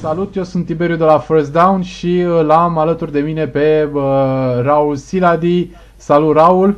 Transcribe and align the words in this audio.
Salut, 0.00 0.36
eu 0.36 0.44
sunt 0.44 0.66
Tiberiu 0.66 0.96
de 0.96 1.04
la 1.04 1.18
First 1.18 1.52
Down 1.52 1.82
și 1.82 2.20
îl 2.20 2.50
am 2.50 2.78
alături 2.78 3.12
de 3.12 3.20
mine 3.20 3.46
pe 3.46 3.88
uh, 3.92 4.02
Raul 4.62 4.96
Siladi. 4.96 5.70
Salut, 5.96 6.36
Raul! 6.36 6.76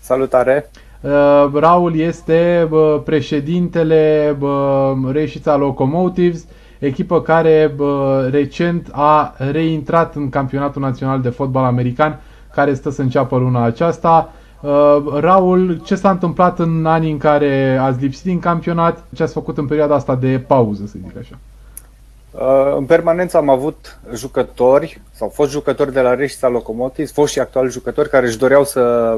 Salutare! 0.00 0.70
Uh, 1.00 1.10
Raul 1.52 1.98
este 1.98 2.68
uh, 2.70 3.00
președintele 3.04 4.36
uh, 4.40 4.50
Reșița 5.10 5.56
Locomotives, 5.56 6.46
echipă 6.78 7.20
care 7.20 7.74
uh, 7.78 7.86
recent 8.30 8.88
a 8.92 9.34
reintrat 9.50 10.14
în 10.14 10.28
campionatul 10.28 10.82
național 10.82 11.20
de 11.20 11.28
fotbal 11.28 11.64
american, 11.64 12.20
care 12.54 12.74
stă 12.74 12.90
să 12.90 13.02
înceapă 13.02 13.36
luna 13.36 13.62
aceasta. 13.64 14.32
Uh, 14.60 14.96
Raul, 15.20 15.80
ce 15.84 15.94
s-a 15.94 16.10
întâmplat 16.10 16.58
în 16.58 16.86
anii 16.86 17.12
în 17.12 17.18
care 17.18 17.78
ați 17.80 18.00
lipsit 18.00 18.24
din 18.24 18.38
campionat? 18.38 19.04
Ce 19.14 19.22
ați 19.22 19.32
făcut 19.32 19.58
în 19.58 19.66
perioada 19.66 19.94
asta 19.94 20.14
de 20.14 20.44
pauză, 20.46 20.82
să 20.86 20.94
zic 21.04 21.16
așa? 21.18 21.38
Uh, 22.30 22.74
în 22.76 22.84
permanență 22.84 23.36
am 23.36 23.48
avut 23.48 23.98
jucători, 24.14 25.00
sau 25.12 25.28
fost 25.28 25.50
jucători 25.50 25.92
de 25.92 26.00
la 26.00 26.14
Reșița 26.14 26.48
Locomotives, 26.48 27.12
fost 27.12 27.32
și 27.32 27.38
actuali 27.38 27.70
jucători 27.70 28.08
care 28.08 28.26
își 28.26 28.38
doreau 28.38 28.64
să 28.64 29.14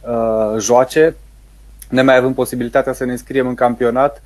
uh, 0.00 0.60
joace, 0.60 1.16
ne 1.88 2.02
mai 2.02 2.16
avem 2.16 2.32
posibilitatea 2.32 2.92
să 2.92 3.04
ne 3.04 3.10
înscriem 3.12 3.46
în 3.46 3.54
campionat. 3.54 4.22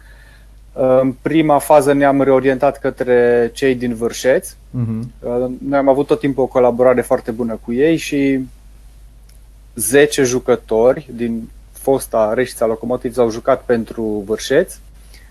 Uh, 0.73 0.99
în 1.01 1.12
prima 1.23 1.59
fază 1.59 1.93
ne-am 1.93 2.23
reorientat 2.23 2.79
către 2.79 3.51
cei 3.55 3.75
din 3.75 3.95
Vârșeți. 3.95 4.57
Uh-huh. 4.57 5.01
Uh, 5.21 5.51
noi 5.69 5.79
am 5.79 5.89
avut 5.89 6.07
tot 6.07 6.19
timpul 6.19 6.43
o 6.43 6.47
colaborare 6.47 7.01
foarte 7.01 7.31
bună 7.31 7.59
cu 7.65 7.73
ei 7.73 7.97
și 7.97 8.41
10 9.75 10.23
jucători 10.23 11.11
din 11.15 11.51
fosta 11.73 12.33
Reșița 12.34 12.67
Locomotives 12.67 13.19
au 13.19 13.31
jucat 13.31 13.62
pentru 13.62 14.03
Vârșeți. 14.27 14.81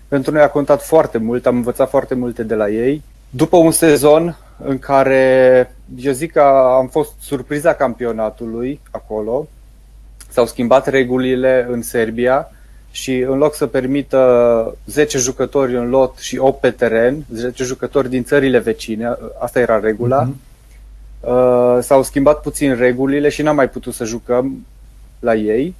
Pentru 0.08 0.32
noi 0.32 0.42
a 0.42 0.50
contat 0.50 0.82
foarte 0.82 1.18
mult, 1.18 1.46
am 1.46 1.56
învățat 1.56 1.88
foarte 1.88 2.14
multe 2.14 2.42
de 2.42 2.54
la 2.54 2.68
ei. 2.68 3.02
După 3.30 3.56
un 3.56 3.70
sezon 3.70 4.36
în 4.64 4.78
care 4.78 5.74
eu 5.96 6.12
zic 6.12 6.32
că 6.32 6.40
am 6.78 6.88
fost 6.88 7.12
surpriza 7.20 7.74
campionatului 7.74 8.80
acolo, 8.90 9.48
s-au 10.28 10.46
schimbat 10.46 10.86
regulile 10.86 11.66
în 11.70 11.82
Serbia 11.82 12.50
și 12.90 13.18
în 13.18 13.38
loc 13.38 13.54
să 13.54 13.66
permită 13.66 14.76
10 14.86 15.18
jucători 15.18 15.76
în 15.76 15.88
lot 15.88 16.18
și 16.18 16.38
8 16.38 16.60
pe 16.60 16.70
teren, 16.70 17.24
10 17.32 17.64
jucători 17.64 18.08
din 18.08 18.24
țările 18.24 18.58
vecine, 18.58 19.16
asta 19.38 19.60
era 19.60 19.80
regula, 19.80 20.28
uh-huh. 20.28 21.80
s-au 21.80 22.02
schimbat 22.02 22.40
puțin 22.40 22.76
regulile 22.76 23.28
și 23.28 23.42
n-am 23.42 23.54
mai 23.54 23.68
putut 23.68 23.94
să 23.94 24.04
jucăm 24.04 24.66
la 25.18 25.34
ei. 25.34 25.74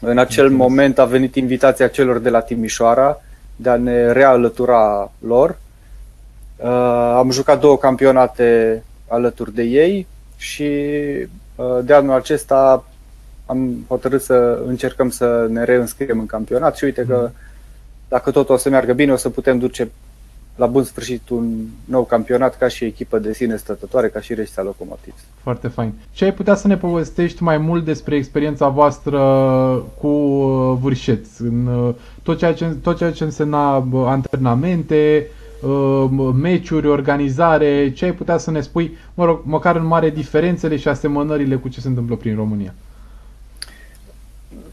În 0.00 0.18
acel 0.18 0.50
moment 0.50 0.98
a 0.98 1.04
venit 1.04 1.34
invitația 1.34 1.88
celor 1.88 2.18
de 2.18 2.30
la 2.30 2.40
Timișoara 2.40 3.20
de 3.56 3.68
a 3.68 3.76
ne 3.76 4.12
realătura 4.12 5.12
lor. 5.18 5.58
Uh, 6.56 6.68
am 7.14 7.30
jucat 7.30 7.60
două 7.60 7.78
campionate 7.78 8.82
alături 9.08 9.54
de 9.54 9.62
ei 9.62 10.06
și 10.36 10.70
uh, 11.54 11.78
de 11.84 11.94
anul 11.94 12.14
acesta 12.14 12.84
am 13.46 13.84
hotărât 13.88 14.22
să 14.22 14.62
încercăm 14.66 15.10
să 15.10 15.46
ne 15.48 15.64
reînscriem 15.64 16.18
în 16.18 16.26
campionat 16.26 16.76
și 16.76 16.84
uite 16.84 17.04
că 17.08 17.18
mm. 17.22 17.32
dacă 18.08 18.30
tot 18.30 18.48
o 18.48 18.56
să 18.56 18.68
meargă 18.68 18.92
bine, 18.92 19.12
o 19.12 19.16
să 19.16 19.30
putem 19.30 19.58
duce 19.58 19.90
la 20.56 20.66
bun 20.66 20.84
sfârșit 20.84 21.28
un 21.28 21.64
nou 21.84 22.04
campionat 22.04 22.58
ca 22.58 22.68
și 22.68 22.84
echipă 22.84 23.18
de 23.18 23.32
sine 23.32 23.56
stătătoare, 23.56 24.08
ca 24.08 24.20
și 24.20 24.34
Reșița 24.34 24.62
Locomotives. 24.62 25.20
Foarte 25.42 25.68
fain. 25.68 25.92
Ce 26.12 26.24
ai 26.24 26.34
putea 26.34 26.54
să 26.54 26.66
ne 26.66 26.76
povestești 26.76 27.42
mai 27.42 27.58
mult 27.58 27.84
despre 27.84 28.16
experiența 28.16 28.68
voastră 28.68 29.18
cu 29.98 30.06
uh, 30.06 30.78
Vârșeț? 30.80 31.38
În 31.38 31.66
uh, 31.66 31.94
tot 32.22 32.38
ceea 32.38 32.54
ce, 32.54 32.64
tot 32.64 32.96
ceea 32.96 33.12
ce 33.12 33.24
însemna 33.24 33.76
uh, 33.76 34.04
antrenamente, 34.06 35.26
meciuri, 36.40 36.86
organizare, 36.88 37.92
ce 37.92 38.04
ai 38.04 38.12
putea 38.12 38.38
să 38.38 38.50
ne 38.50 38.60
spui, 38.60 38.96
mă 39.14 39.24
rog, 39.24 39.40
măcar 39.44 39.76
în 39.76 39.86
mare 39.86 40.10
diferențele 40.10 40.76
și 40.76 40.88
asemănările 40.88 41.56
cu 41.56 41.68
ce 41.68 41.80
se 41.80 41.88
întâmplă 41.88 42.16
prin 42.16 42.36
România? 42.36 42.74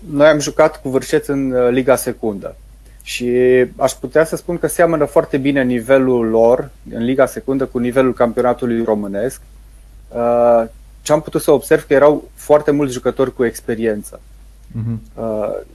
Noi 0.10 0.28
am 0.28 0.40
jucat 0.40 0.82
cu 0.82 0.90
Vârșeț 0.90 1.28
în 1.28 1.54
Liga 1.70 1.96
Secundă 1.96 2.56
și 3.04 3.32
aș 3.76 3.92
putea 3.92 4.26
să 4.26 4.36
spun 4.36 4.58
că 4.58 4.68
seamănă 4.68 5.06
foarte 5.06 5.38
bine 5.38 5.64
nivelul 5.64 6.28
lor 6.28 6.70
în 6.94 7.04
Liga 7.04 7.26
Secundă 7.26 7.66
cu 7.66 7.78
nivelul 7.78 8.14
campionatului 8.14 8.84
românesc. 8.84 9.42
Uh, 10.10 10.64
ce 11.02 11.12
am 11.12 11.22
putut 11.22 11.42
să 11.42 11.52
observ 11.52 11.86
că 11.86 11.94
erau 11.94 12.30
foarte 12.34 12.72
mulți 12.72 12.94
jucători 12.94 13.34
cu 13.34 13.46
experiență. 13.46 14.20
Uh-huh. 14.72 15.66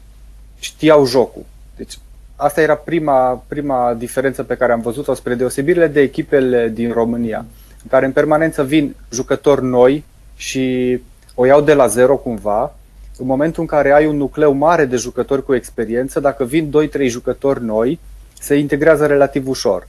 Știau 0.59 1.06
jocul. 1.06 1.44
Deci 1.77 1.99
asta 2.37 2.61
era 2.61 2.75
prima, 2.75 3.44
prima 3.49 3.94
diferență 3.94 4.43
pe 4.43 4.56
care 4.56 4.72
am 4.72 4.81
văzut-o 4.81 5.15
spre 5.15 5.34
deosebire 5.34 5.87
de 5.87 6.00
echipele 6.00 6.69
din 6.69 6.93
România, 6.93 7.38
în 7.83 7.88
care 7.88 8.06
în 8.06 8.12
permanență 8.12 8.65
vin 8.65 8.94
jucători 9.11 9.65
noi 9.65 10.05
și 10.37 10.99
o 11.34 11.47
iau 11.47 11.61
de 11.61 11.75
la 11.75 11.87
zero 11.87 12.17
cumva 12.17 12.75
în 13.19 13.27
momentul 13.27 13.62
în 13.62 13.69
care 13.69 13.93
ai 13.93 14.06
un 14.06 14.17
nucleu 14.17 14.53
mare 14.53 14.84
de 14.84 14.97
jucători 14.97 15.45
cu 15.45 15.55
experiență, 15.55 16.21
dacă 16.21 16.45
vin 16.45 16.73
2-3 17.05 17.06
jucători 17.06 17.65
noi, 17.65 17.99
se 18.41 18.55
integrează 18.55 19.06
relativ 19.06 19.49
ușor. 19.49 19.89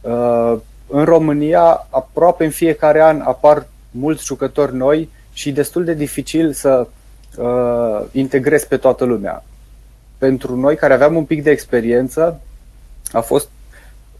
Uh, 0.00 0.56
în 0.88 1.04
România, 1.04 1.86
aproape 1.90 2.44
în 2.44 2.50
fiecare 2.50 3.02
an 3.02 3.20
apar 3.20 3.66
mulți 3.90 4.24
jucători 4.24 4.74
noi 4.74 5.08
și 5.32 5.52
destul 5.52 5.84
de 5.84 5.94
dificil 5.94 6.52
să 6.52 6.86
uh, 7.36 8.06
integrezi 8.12 8.68
pe 8.68 8.76
toată 8.76 9.04
lumea. 9.04 9.44
Pentru 10.18 10.56
noi, 10.56 10.76
care 10.76 10.94
aveam 10.94 11.16
un 11.16 11.24
pic 11.24 11.42
de 11.42 11.50
experiență, 11.50 12.40
a 13.12 13.20
fost 13.20 13.48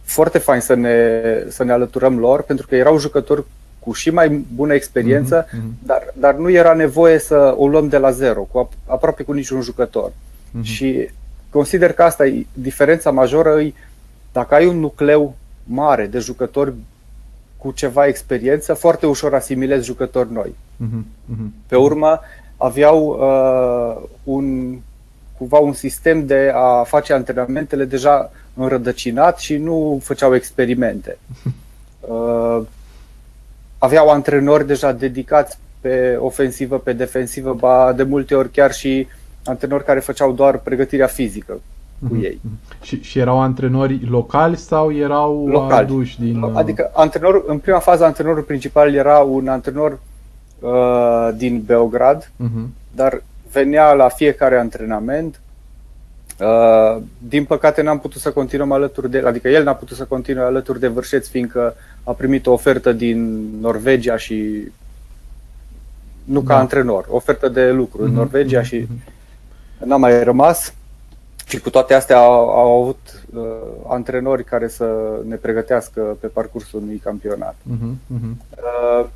foarte 0.03 0.39
fain 0.39 0.61
să 0.61 0.75
ne, 0.75 1.21
să 1.49 1.65
ne 1.65 1.73
alăturăm 1.73 2.19
lor, 2.19 2.43
pentru 2.43 2.67
că 2.67 2.77
erau 2.77 2.99
jucători 2.99 3.45
cu 3.87 3.93
și 3.93 4.11
mai 4.11 4.45
bună 4.55 4.75
experiență, 4.75 5.47
mm-hmm. 5.47 5.87
dar, 5.87 6.03
dar 6.15 6.35
nu 6.35 6.51
era 6.51 6.73
nevoie 6.73 7.19
să 7.19 7.55
o 7.57 7.69
luăm 7.69 7.89
de 7.89 7.99
la 7.99 8.11
zero, 8.11 8.41
cu 8.41 8.69
aproape 8.87 9.23
cu 9.23 9.33
niciun 9.33 9.61
jucător. 9.61 10.11
Mm-hmm. 10.11 10.63
Și 10.63 11.09
consider 11.51 11.93
că 11.93 12.03
asta 12.03 12.27
e 12.27 12.47
diferența 12.53 13.11
majoră, 13.11 13.61
e 13.61 13.73
dacă 14.33 14.55
ai 14.55 14.67
un 14.67 14.79
nucleu 14.79 15.35
mare 15.65 16.07
de 16.07 16.19
jucători 16.19 16.73
cu 17.57 17.73
ceva 17.73 18.07
experiență, 18.07 18.75
foarte 18.75 19.07
ușor 19.07 19.35
asimilezi 19.35 19.87
jucători 19.87 20.33
noi. 20.33 20.55
Mm-hmm. 20.85 21.51
Pe 21.67 21.77
urmă, 21.77 22.21
aveau 22.57 23.07
uh, 23.07 24.09
un, 24.25 24.77
cumva 25.39 25.59
un 25.59 25.73
sistem 25.73 26.27
de 26.27 26.53
a 26.55 26.83
face 26.83 27.13
antrenamentele 27.13 27.85
deja 27.85 28.31
înrădăcinat 28.55 29.39
și 29.39 29.57
nu 29.57 30.01
făceau 30.03 30.35
experimente. 30.35 31.19
Uh, 32.01 32.63
aveau 33.79 34.09
antrenori 34.09 34.67
deja 34.67 34.93
dedicați 34.93 35.59
pe 35.81 36.17
ofensivă, 36.21 36.79
pe 36.79 36.93
defensivă, 36.93 37.55
ba 37.55 37.93
de 37.93 38.03
multe 38.03 38.35
ori 38.35 38.51
chiar 38.51 38.73
și 38.73 39.07
antrenori 39.45 39.85
care 39.85 40.01
făceau 40.01 40.33
doar 40.33 40.59
pregătirea 40.59 41.07
fizică 41.07 41.61
cu 42.09 42.17
mm-hmm. 42.17 42.23
ei. 42.23 42.41
Și, 42.83 43.03
și 43.03 43.19
erau 43.19 43.41
antrenori 43.41 44.07
locali 44.09 44.57
sau 44.57 44.93
erau 44.93 45.47
locali. 45.47 45.85
aduși 45.85 46.21
din... 46.21 46.43
Uh, 46.43 46.51
adică 46.55 46.91
antrenor, 46.95 47.45
în 47.47 47.59
prima 47.59 47.79
fază 47.79 48.05
antrenorul 48.05 48.43
principal 48.43 48.95
era 48.95 49.19
un 49.19 49.49
antrenor 49.49 49.99
uh, 50.61 51.29
din 51.37 51.63
Beograd, 51.67 52.31
mm-hmm. 52.43 52.67
dar 52.95 53.23
venea 53.53 53.93
la 53.93 54.09
fiecare 54.09 54.59
antrenament. 54.59 55.41
Uh, 56.41 57.03
din 57.19 57.45
păcate 57.45 57.83
n-am 57.83 57.99
putut 57.99 58.21
să 58.21 58.33
continuăm 58.33 58.73
alături 58.73 59.11
de 59.11 59.23
adică 59.27 59.49
el 59.49 59.65
n-a 59.65 59.75
putut 59.75 59.97
să 59.97 60.05
continue 60.05 60.43
alături 60.43 60.81
de 60.81 60.89
Vârșeț 60.89 61.29
fiindcă 61.29 61.75
a 62.05 62.13
primit 62.13 62.47
o 62.47 62.53
ofertă 62.53 62.93
din 62.93 63.51
Norvegia 63.61 64.17
și 64.17 64.69
nu 66.25 66.41
ca 66.41 66.55
da. 66.55 66.59
antrenor, 66.59 67.07
ofertă 67.09 67.49
de 67.49 67.71
lucru 67.71 67.99
mm-hmm. 67.99 68.05
în 68.05 68.11
mhm, 68.11 68.17
Norvegia 68.17 68.61
mm-hmm. 68.61 68.65
și 68.65 68.77
mhm. 68.77 69.89
n-a 69.89 69.97
mai 69.97 70.25
rămas. 70.25 70.75
Și 71.47 71.61
cu 71.61 71.71
toate 71.71 71.95
astea 71.95 72.17
au, 72.17 72.49
au 72.49 72.83
avut 72.83 73.25
uh, 73.35 73.43
antrenori 73.89 74.45
care 74.45 74.69
să 74.69 75.19
ne 75.29 75.37
pregătească 75.37 76.17
pe 76.21 76.27
parcursul 76.27 76.81
unui 76.83 77.01
campionat. 77.05 77.55
Mm-hmm. 77.55 77.95
Uh, 78.11 79.07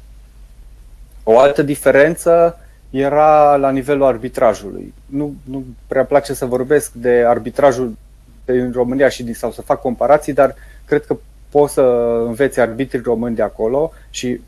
o 1.22 1.38
altă 1.38 1.62
diferență 1.62 2.58
era 2.90 3.56
la 3.56 3.70
nivelul 3.70 4.04
arbitrajului. 4.04 4.94
Nu, 5.06 5.34
nu 5.44 5.64
prea 5.86 6.04
place 6.04 6.34
să 6.34 6.46
vorbesc 6.46 6.92
de 6.92 7.24
arbitrajul 7.26 7.96
în 8.44 8.72
România 8.72 9.08
și 9.08 9.22
din, 9.22 9.34
sau 9.34 9.52
să 9.52 9.62
fac 9.62 9.80
comparații, 9.80 10.32
dar 10.32 10.54
cred 10.84 11.04
că 11.06 11.16
poți 11.48 11.72
să 11.72 11.80
înveți 12.26 12.60
arbitrii 12.60 13.02
români 13.02 13.34
de 13.34 13.42
acolo 13.42 13.92
și 14.10 14.40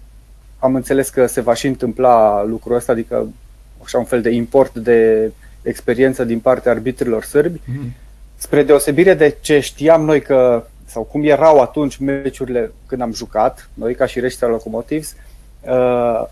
am 0.59 0.75
înțeles 0.75 1.09
că 1.09 1.27
se 1.27 1.41
va 1.41 1.55
și 1.55 1.67
întâmpla 1.67 2.45
lucrul 2.45 2.77
ăsta, 2.77 2.93
adică 2.93 3.29
așa 3.85 3.99
un 3.99 4.05
fel 4.05 4.23
de 4.23 4.31
import 4.31 4.75
de 4.75 5.31
experiență 5.63 6.25
din 6.25 6.41
partea 6.41 6.73
arbitrilor 6.73 7.25
sârbi, 7.25 7.61
mm. 7.65 7.93
spre 8.37 8.63
deosebire 8.63 9.15
de 9.15 9.37
ce 9.41 9.61
știam 9.61 10.05
noi 10.05 10.23
că, 10.23 10.67
sau 10.85 11.03
cum 11.03 11.25
erau 11.25 11.61
atunci 11.61 11.97
meciurile 11.97 12.73
când 12.87 13.01
am 13.01 13.13
jucat, 13.13 13.69
noi 13.75 13.95
ca 13.95 14.07
și 14.07 14.21
Reștia 14.21 14.49
Locomotives, 14.49 15.17
uh, 15.61 16.25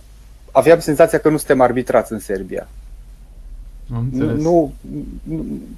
aveam 0.51 0.79
senzația 0.79 1.19
că 1.19 1.29
nu 1.29 1.37
suntem 1.37 1.61
arbitrați 1.61 2.13
în 2.13 2.19
Serbia. 2.19 2.69
Nu, 4.11 4.37
nu, 4.37 4.73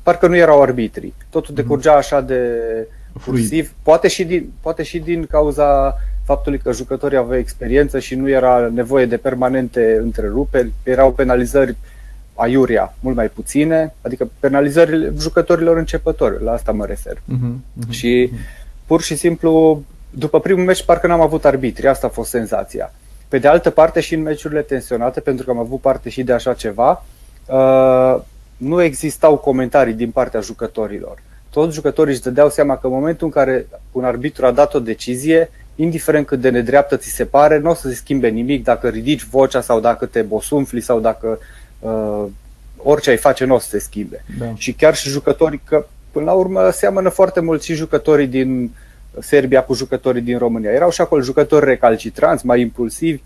parcă 0.03 0.27
nu 0.27 0.37
erau 0.37 0.63
arbitri. 0.63 1.13
Totul 1.31 1.55
decurgea 1.55 1.93
așa 1.93 2.21
de 2.21 2.51
cursiv, 3.25 3.73
poate 3.83 4.09
și, 4.09 4.25
din, 4.25 4.53
poate 4.61 4.83
și 4.83 4.99
din 4.99 5.27
cauza 5.27 5.97
faptului 6.25 6.59
că 6.59 6.73
jucătorii 6.73 7.17
aveau 7.17 7.39
experiență 7.39 7.99
și 7.99 8.15
nu 8.15 8.29
era 8.29 8.71
nevoie 8.75 9.07
de 9.07 9.17
permanente 9.17 9.99
întreruperi, 10.03 10.73
erau 10.83 11.13
penalizări 11.13 11.77
aiuria 12.35 12.95
mult 13.01 13.17
mai 13.17 13.29
puține, 13.29 13.95
adică 14.01 14.31
penalizările 14.41 15.13
jucătorilor 15.19 15.77
începători, 15.77 16.43
la 16.43 16.53
asta 16.53 16.73
mă 16.73 16.87
refer. 16.87 17.17
Uh-huh, 17.17 17.53
uh-huh, 17.53 17.91
și 17.91 18.31
uh-huh. 18.33 18.87
pur 18.87 19.03
și 19.03 19.17
simplu, 19.17 19.83
după 20.11 20.41
primul 20.41 20.65
meci, 20.65 20.85
parcă 20.85 21.07
n-am 21.07 21.21
avut 21.21 21.45
arbitri, 21.45 21.89
asta 21.89 22.07
a 22.07 22.11
fost 22.11 22.31
senzația. 22.31 22.93
Pe 23.33 23.39
de 23.39 23.49
altă 23.49 23.71
parte, 23.71 24.01
și 24.01 24.15
în 24.15 24.23
meciurile 24.23 24.61
tensionate, 24.61 25.21
pentru 25.21 25.45
că 25.45 25.51
am 25.51 25.59
avut 25.59 25.81
parte 25.81 26.09
și 26.09 26.23
de 26.23 26.33
așa 26.33 26.55
ceva, 26.55 27.05
uh, 27.47 28.23
nu 28.57 28.83
existau 28.83 29.37
comentarii 29.37 29.93
din 29.93 30.11
partea 30.11 30.41
jucătorilor. 30.41 31.23
Toți 31.51 31.75
jucătorii 31.75 32.13
își 32.13 32.23
dădeau 32.23 32.51
seama 32.51 32.77
că 32.77 32.87
în 32.87 32.93
momentul 32.93 33.27
în 33.27 33.33
care 33.33 33.67
un 33.93 34.05
arbitru 34.05 34.47
a 34.47 34.51
dat 34.51 34.75
o 34.75 34.81
decizie, 34.81 35.51
indiferent 35.75 36.27
cât 36.27 36.41
de 36.41 36.51
nedreaptă 36.51 36.97
ți 36.97 37.09
se 37.09 37.25
pare, 37.25 37.59
nu 37.59 37.71
o 37.71 37.75
să 37.75 37.89
se 37.89 37.95
schimbe 37.95 38.29
nimic 38.29 38.65
dacă 38.65 38.89
ridici 38.89 39.25
vocea 39.25 39.61
sau 39.61 39.81
dacă 39.81 40.07
te 40.07 40.23
bosunfli 40.23 40.81
sau 40.81 41.01
dacă 41.01 41.39
uh, 41.79 42.25
orice 42.77 43.11
ai 43.11 43.17
face 43.17 43.45
nu 43.45 43.55
o 43.55 43.59
să 43.59 43.69
se 43.69 43.79
schimbe. 43.79 44.25
Da. 44.39 44.53
Și 44.55 44.73
chiar 44.73 44.95
și 44.95 45.09
jucătorii, 45.09 45.61
că 45.65 45.87
până 46.11 46.25
la 46.25 46.33
urmă 46.33 46.71
seamănă 46.71 47.09
foarte 47.09 47.41
mult 47.41 47.63
și 47.63 47.75
jucătorii 47.75 48.27
din 48.27 48.71
Serbia 49.19 49.65
cu 49.65 49.75
jucătorii 49.75 50.23
din 50.23 50.39
România. 50.39 50.71
Erau 50.71 50.91
și 50.91 51.01
acolo 51.01 51.23
jucători 51.23 51.65
recalcitranți, 51.65 52.47
mai 52.47 52.61
impulsivi. 52.61 53.23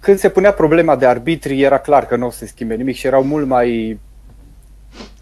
Când 0.00 0.18
se 0.18 0.28
punea 0.28 0.52
problema 0.52 0.96
de 0.96 1.06
arbitri, 1.06 1.60
era 1.60 1.78
clar 1.78 2.06
că 2.06 2.16
nu 2.16 2.26
o 2.26 2.30
să 2.30 2.38
se 2.38 2.46
schimbe 2.46 2.74
nimic 2.74 2.96
și 2.96 3.06
erau 3.06 3.22
mult 3.22 3.46
mai 3.46 3.98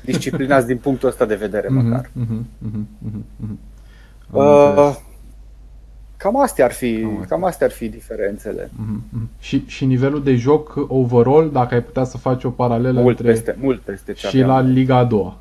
disciplinați 0.04 0.66
din 0.66 0.76
punctul 0.76 1.08
ăsta 1.08 1.24
de 1.24 1.34
vedere, 1.34 1.68
mhm, 1.70 1.86
măcar. 1.86 2.06
Mm-hmm, 2.06 2.42
mm-hmm, 2.66 2.84
mm-hmm. 3.06 3.56
Uh, 4.30 4.96
cam 6.16 6.40
astea 6.40 6.64
ar 6.64 6.72
fi, 6.72 7.00
cam 7.00 7.10
astea. 7.10 7.26
cam 7.28 7.44
astea 7.44 7.66
ar 7.66 7.72
fi 7.72 7.88
diferențele. 7.88 8.70
Mm-hmm. 8.70 9.38
Și, 9.38 9.64
și 9.66 9.84
nivelul 9.84 10.22
de 10.22 10.34
joc 10.34 10.84
overall, 10.88 11.50
dacă 11.50 11.74
ai 11.74 11.82
putea 11.82 12.04
să 12.04 12.18
faci 12.18 12.44
o 12.44 12.50
paralelă 12.50 13.00
mult 13.00 13.18
între 13.18 13.32
peste, 13.32 13.56
mult 13.60 13.80
peste 13.80 14.12
ce 14.12 14.28
și 14.28 14.38
la 14.38 14.60
Liga 14.60 14.96
a 14.96 15.04
doua. 15.04 15.38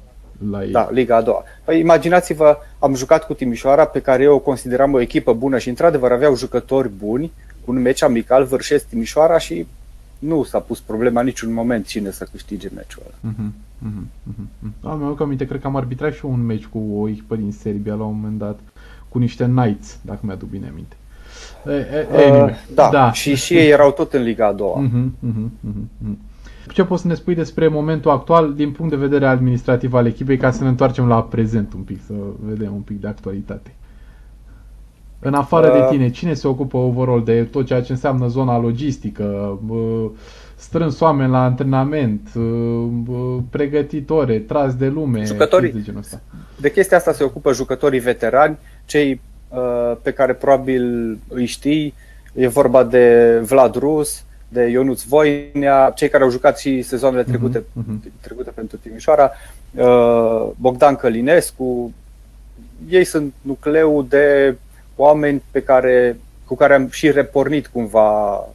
La 0.51 0.63
ei. 0.63 0.71
Da, 0.71 0.89
Liga 0.91 1.15
a 1.15 1.21
doua. 1.21 1.43
Păi 1.63 1.79
imaginați-vă, 1.79 2.57
am 2.79 2.95
jucat 2.95 3.25
cu 3.25 3.33
Timișoara, 3.33 3.85
pe 3.85 4.01
care 4.01 4.23
eu 4.23 4.33
o 4.33 4.39
consideram 4.39 4.93
o 4.93 4.99
echipă 4.99 5.33
bună 5.33 5.57
și 5.57 5.69
într-adevăr 5.69 6.11
aveau 6.11 6.35
jucători 6.35 6.89
buni, 6.89 7.31
cu 7.65 7.71
un 7.71 7.81
meci 7.81 8.01
amical, 8.03 8.43
vârșesc 8.43 8.87
Timișoara 8.87 9.37
și 9.37 9.67
nu 10.19 10.43
s-a 10.43 10.59
pus 10.59 10.79
problema 10.79 11.21
niciun 11.21 11.53
moment 11.53 11.85
cine 11.85 12.11
să 12.11 12.27
câștige 12.31 12.69
meciul 12.75 13.03
ăla. 13.05 13.33
Mm-hmm. 13.33 13.51
Mm-hmm. 13.87 14.05
Mm-hmm. 14.29 14.81
Am 14.81 15.01
eu 15.01 15.17
aminte, 15.19 15.45
cred 15.45 15.61
că 15.61 15.67
am 15.67 15.75
arbitrat 15.75 16.13
și 16.13 16.25
un 16.25 16.45
meci 16.45 16.65
cu 16.65 16.83
o 16.95 17.07
echipă 17.07 17.35
din 17.35 17.51
Serbia 17.51 17.93
la 17.93 18.03
un 18.03 18.15
moment 18.15 18.37
dat 18.37 18.59
cu 19.09 19.17
niște 19.17 19.43
Knights, 19.43 19.97
dacă 20.01 20.19
mi-aduc 20.21 20.49
bine 20.49 20.67
aminte. 20.71 20.95
Uh, 21.65 22.55
da, 22.73 22.89
da, 22.91 23.11
și 23.11 23.35
și 23.35 23.53
ei 23.53 23.69
erau 23.69 23.91
tot 23.91 24.13
în 24.13 24.21
Liga 24.21 24.47
a 24.47 24.51
doua. 24.51 24.83
Uh-huh, 24.83 25.27
uh-huh, 25.29 25.49
uh-huh. 25.67 26.15
Ce 26.71 26.83
poți 26.83 27.01
să 27.01 27.07
ne 27.07 27.13
spui 27.13 27.35
despre 27.35 27.67
momentul 27.67 28.11
actual 28.11 28.53
din 28.53 28.71
punct 28.71 28.91
de 28.91 28.97
vedere 28.97 29.25
administrativ 29.25 29.93
al 29.93 30.05
echipei 30.05 30.37
ca 30.37 30.51
să 30.51 30.63
ne 30.63 30.69
întoarcem 30.69 31.07
la 31.07 31.23
prezent 31.23 31.73
un 31.73 31.81
pic, 31.81 31.99
să 32.05 32.13
vedem 32.39 32.73
un 32.73 32.81
pic 32.81 33.01
de 33.01 33.07
actualitate? 33.07 33.73
În 35.19 35.33
afară 35.33 35.67
uh, 35.67 35.73
de 35.73 35.85
tine, 35.89 36.09
cine 36.09 36.33
se 36.33 36.47
ocupă 36.47 36.77
overall 36.77 37.23
de 37.23 37.43
tot 37.43 37.65
ceea 37.65 37.81
ce 37.81 37.91
înseamnă 37.91 38.27
zona 38.27 38.59
logistică, 38.59 39.59
strâns 40.55 40.99
oameni 40.99 41.31
la 41.31 41.43
antrenament, 41.43 42.29
pregătitore, 43.49 44.39
tras 44.39 44.75
de 44.75 44.87
lume, 44.87 45.23
jucătorii, 45.23 45.71
de 45.71 45.81
genul 45.81 45.99
ăsta? 45.99 46.21
De 46.59 46.71
chestia 46.71 46.97
asta 46.97 47.11
se 47.11 47.23
ocupă 47.23 47.53
jucătorii 47.53 47.99
veterani, 47.99 48.57
cei 48.85 49.21
uh, 49.49 49.97
pe 50.01 50.11
care 50.11 50.33
probabil 50.33 51.17
îi 51.27 51.45
știi. 51.45 51.93
E 52.33 52.47
vorba 52.47 52.83
de 52.83 53.37
Vlad 53.45 53.75
Rus, 53.75 54.23
de 54.47 54.63
Ionuț 54.63 55.03
Voinea, 55.03 55.91
cei 55.95 56.09
care 56.09 56.23
au 56.23 56.29
jucat 56.29 56.59
și 56.59 56.81
sezoanele 56.81 57.21
mhm, 57.21 57.31
trecute, 57.31 57.59
uh-huh. 57.59 58.21
trecute 58.21 58.49
pentru 58.49 58.77
Timișoara, 58.77 59.31
uh, 59.75 60.49
Bogdan 60.55 60.95
Călinescu. 60.95 61.93
Ei 62.89 63.03
sunt 63.03 63.33
nucleul 63.41 64.05
de 64.09 64.57
oameni 64.95 65.43
pe 65.51 65.61
care, 65.61 66.19
cu 66.45 66.55
care 66.55 66.73
am 66.73 66.87
și 66.89 67.11
repornit 67.11 67.67
cumva 67.67 68.35
uh, 68.37 68.49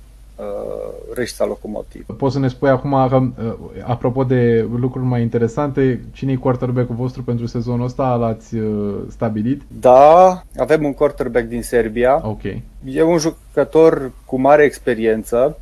Reșița 1.15 1.45
Locomotiv. 1.45 2.07
Poți 2.17 2.35
să 2.35 2.39
ne 2.39 2.49
spui 2.49 2.69
acum, 2.69 3.09
că, 3.09 3.17
uh, 3.17 3.55
apropo 3.83 4.25
de 4.25 4.69
lucruri 4.77 5.07
mai 5.07 5.23
interesante, 5.23 6.01
cine 6.13 6.33
e 6.33 6.37
quarterback-ul 6.37 6.95
vostru 6.95 7.23
pentru 7.23 7.47
sezonul 7.47 7.85
ăsta? 7.85 8.15
L-ați 8.15 8.57
uh, 8.57 8.95
stabilit? 9.11 9.63
Da, 9.81 10.43
avem 10.59 10.85
un 10.85 10.95
quarterback 10.95 11.47
din 11.47 11.63
Serbia. 11.63 12.21
Ok. 12.25 12.43
E 12.85 13.03
un 13.03 13.19
jucător 13.19 14.13
cu 14.25 14.41
mare 14.41 14.65
experiență. 14.65 15.59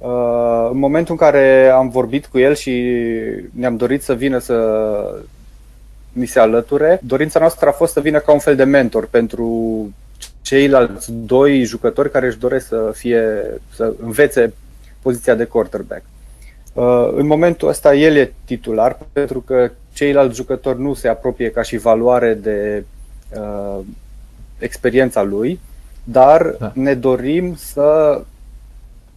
Uh, 0.00 0.68
în 0.70 0.78
momentul 0.78 1.12
în 1.18 1.26
care 1.26 1.68
am 1.68 1.88
vorbit 1.88 2.26
cu 2.26 2.38
el 2.38 2.54
și 2.54 2.94
ne-am 3.50 3.76
dorit 3.76 4.02
să 4.02 4.14
vină 4.14 4.38
să 4.38 4.56
mi 6.12 6.26
se 6.26 6.38
alăture, 6.38 7.00
dorința 7.02 7.38
noastră 7.38 7.68
a 7.68 7.72
fost 7.72 7.92
să 7.92 8.00
vină 8.00 8.18
ca 8.18 8.32
un 8.32 8.38
fel 8.38 8.56
de 8.56 8.64
mentor 8.64 9.06
pentru 9.06 9.48
ceilalți 10.42 11.12
doi 11.12 11.62
jucători 11.62 12.10
care 12.10 12.26
își 12.26 12.38
doresc 12.38 12.66
să 12.66 12.90
fie 12.94 13.22
să 13.74 13.92
învețe 14.02 14.52
poziția 15.02 15.34
de 15.34 15.44
quarterback. 15.44 16.02
Uh, 16.72 17.12
în 17.16 17.26
momentul 17.26 17.68
ăsta 17.68 17.94
el 17.94 18.16
e 18.16 18.32
titular 18.44 18.98
pentru 19.12 19.40
că 19.40 19.70
ceilalți 19.92 20.36
jucători 20.36 20.80
nu 20.80 20.94
se 20.94 21.08
apropie 21.08 21.50
ca 21.50 21.62
și 21.62 21.76
valoare 21.76 22.34
de 22.34 22.84
uh, 23.36 23.78
experiența 24.58 25.22
lui, 25.22 25.60
dar 26.04 26.56
da. 26.58 26.72
ne 26.74 26.94
dorim 26.94 27.54
să 27.54 28.20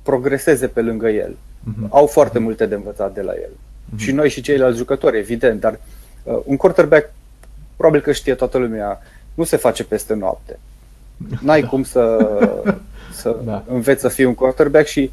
progreseze 0.03 0.67
pe 0.67 0.81
lângă 0.81 1.09
el. 1.09 1.31
Uh-huh. 1.31 1.89
Au 1.89 2.05
foarte 2.05 2.39
multe 2.39 2.65
de 2.65 2.75
învățat 2.75 3.13
de 3.13 3.21
la 3.21 3.31
el. 3.31 3.49
Uh-huh. 3.49 3.97
Și 3.97 4.11
noi 4.11 4.29
și 4.29 4.41
ceilalți 4.41 4.77
jucători, 4.77 5.17
evident, 5.17 5.59
dar 5.59 5.79
uh, 6.23 6.39
un 6.45 6.57
quarterback 6.57 7.11
probabil 7.75 8.01
că 8.01 8.11
știe 8.11 8.35
toată 8.35 8.57
lumea, 8.57 9.01
nu 9.33 9.43
se 9.43 9.57
face 9.57 9.83
peste 9.83 10.13
noapte. 10.13 10.59
N-ai 11.41 11.61
da. 11.65 11.67
cum 11.67 11.83
să, 11.83 12.29
să 13.21 13.39
da. 13.43 13.63
înveți 13.67 14.01
să 14.01 14.07
fii 14.07 14.25
un 14.25 14.35
quarterback 14.35 14.87
și 14.87 15.11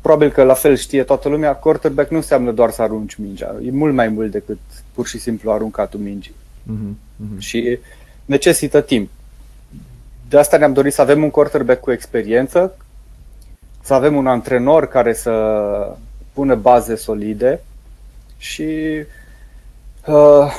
probabil 0.00 0.30
că 0.30 0.42
la 0.42 0.54
fel 0.54 0.76
știe 0.76 1.02
toată 1.02 1.28
lumea, 1.28 1.54
quarterback 1.54 2.10
nu 2.10 2.16
înseamnă 2.16 2.52
doar 2.52 2.70
să 2.70 2.82
arunci 2.82 3.14
mingea. 3.14 3.56
E 3.64 3.70
mult 3.70 3.94
mai 3.94 4.08
mult 4.08 4.30
decât 4.30 4.58
pur 4.92 5.06
și 5.06 5.18
simplu 5.18 5.50
aruncatul 5.50 6.00
mingii. 6.00 6.34
Uh-huh, 6.66 6.92
uh-huh. 6.92 7.38
Și 7.38 7.78
necesită 8.24 8.80
timp. 8.80 9.10
De 10.28 10.38
asta 10.38 10.56
ne-am 10.56 10.72
dorit 10.72 10.92
să 10.92 11.00
avem 11.00 11.22
un 11.22 11.30
quarterback 11.30 11.80
cu 11.80 11.92
experiență, 11.92 12.76
să 13.86 13.94
avem 13.94 14.16
un 14.16 14.26
antrenor 14.26 14.88
care 14.88 15.12
să 15.12 15.32
pună 16.32 16.54
baze 16.54 16.94
solide 16.94 17.60
și 18.36 18.68
uh, 20.06 20.52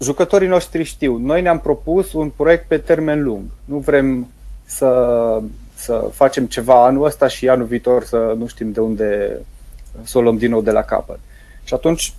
jucătorii 0.00 0.48
noștri 0.48 0.82
știu, 0.82 1.16
noi 1.16 1.42
ne-am 1.42 1.60
propus 1.60 2.12
un 2.12 2.30
proiect 2.30 2.66
pe 2.66 2.78
termen 2.78 3.22
lung. 3.22 3.42
Nu 3.64 3.78
vrem 3.78 4.26
să, 4.64 5.40
să 5.74 6.08
facem 6.12 6.46
ceva 6.46 6.84
anul 6.84 7.04
ăsta 7.04 7.28
și 7.28 7.48
anul 7.48 7.66
viitor 7.66 8.04
să 8.04 8.34
nu 8.38 8.46
știm 8.46 8.72
de 8.72 8.80
unde 8.80 9.38
să 10.02 10.18
o 10.18 10.20
luăm 10.20 10.36
din 10.36 10.50
nou 10.50 10.62
de 10.62 10.70
la 10.70 10.82
capăt. 10.82 11.18
Și 11.64 11.74
atunci, 11.74 12.14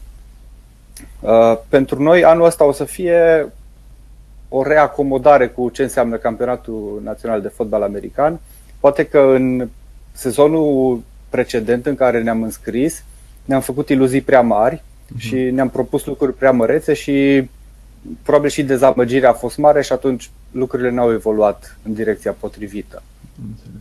uh, 1.19 1.57
pentru 1.69 2.01
noi, 2.01 2.23
anul 2.23 2.45
ăsta 2.45 2.65
o 2.65 2.71
să 2.71 2.83
fie 2.83 3.51
o 4.49 4.63
reacomodare 4.63 5.47
cu 5.47 5.69
ce 5.69 5.83
înseamnă 5.83 6.17
campionatul 6.17 7.01
național 7.03 7.41
de 7.41 7.47
fotbal 7.47 7.81
american. 7.81 8.39
Poate 8.79 9.05
că 9.05 9.19
în 9.19 9.67
sezonul 10.13 11.01
precedent 11.29 11.85
în 11.85 11.95
care 11.95 12.23
ne-am 12.23 12.43
înscris, 12.43 13.03
ne-am 13.45 13.61
făcut 13.61 13.89
iluzii 13.89 14.21
prea 14.21 14.41
mari 14.41 14.75
uh-huh. 14.75 15.17
și 15.17 15.35
ne-am 15.35 15.69
propus 15.69 16.05
lucruri 16.05 16.33
prea 16.33 16.51
mărețe 16.51 16.93
și 16.93 17.47
probabil 18.21 18.49
și 18.49 18.63
dezamăgirea 18.63 19.29
a 19.29 19.33
fost 19.33 19.57
mare 19.57 19.81
și 19.81 19.91
atunci 19.91 20.29
lucrurile 20.51 20.91
n-au 20.91 21.11
evoluat 21.11 21.77
în 21.83 21.93
direcția 21.93 22.31
potrivită. 22.31 23.03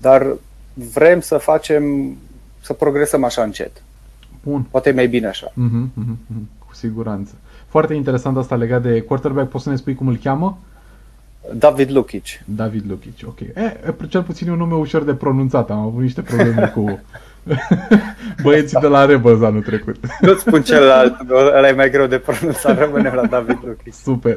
Dar 0.00 0.36
vrem 0.74 1.20
să 1.20 1.38
facem, 1.38 2.16
să 2.60 2.72
progresăm 2.72 3.24
așa 3.24 3.42
încet. 3.42 3.82
Bun. 4.42 4.66
Poate 4.70 4.88
e 4.88 4.92
mai 4.92 5.08
bine 5.08 5.26
așa. 5.26 5.50
Uh-huh, 5.50 6.02
uh-huh, 6.02 6.64
cu 6.66 6.74
siguranță. 6.74 7.32
Foarte 7.68 7.94
interesant 7.94 8.36
asta 8.36 8.54
legat 8.54 8.82
de 8.82 9.00
quarterback. 9.00 9.48
Poți 9.50 9.64
să 9.64 9.70
ne 9.70 9.76
spui 9.76 9.94
cum 9.94 10.08
îl 10.08 10.16
cheamă? 10.16 10.58
David 11.54 11.90
Lukic. 11.90 12.25
David 12.44 12.84
Lukic, 12.88 13.18
ok. 13.26 13.40
E, 13.40 13.94
cel 14.08 14.22
puțin 14.22 14.49
e 14.49 14.50
un 14.50 14.56
nume 14.56 14.75
ușor 14.75 15.02
de 15.02 15.14
pronunțat. 15.14 15.70
Am 15.70 15.78
avut 15.78 16.00
niște 16.02 16.22
probleme 16.22 16.72
cu 16.75 17.00
Băieții 18.42 18.80
de 18.80 18.87
la 18.87 19.04
Rebels 19.04 19.42
anul 19.42 19.62
trecut. 19.62 19.96
Nu 20.20 20.34
spun 20.34 20.62
celălalt, 20.62 21.30
ăla 21.30 21.68
e 21.68 21.72
mai 21.72 21.90
greu 21.90 22.06
de 22.06 22.18
pronunțat, 22.18 22.78
rămânem 22.78 23.12
la 23.14 23.26
David 23.26 23.58
Lukic. 23.64 23.94
Super. 23.94 24.37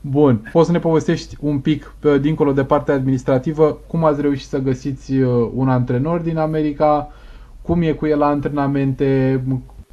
Bun, 0.00 0.48
poți 0.52 0.66
să 0.66 0.72
ne 0.72 0.78
povestești 0.78 1.36
un 1.40 1.58
pic, 1.58 1.94
pe, 1.98 2.18
dincolo 2.18 2.52
de 2.52 2.64
partea 2.64 2.94
administrativă, 2.94 3.78
cum 3.86 4.04
ați 4.04 4.20
reușit 4.20 4.48
să 4.48 4.58
găsiți 4.58 5.12
uh, 5.12 5.50
un 5.54 5.68
antrenor 5.68 6.20
din 6.20 6.36
America, 6.36 7.12
cum 7.62 7.82
e 7.82 7.92
cu 7.92 8.06
el 8.06 8.18
la 8.18 8.26
antrenamente, 8.26 9.40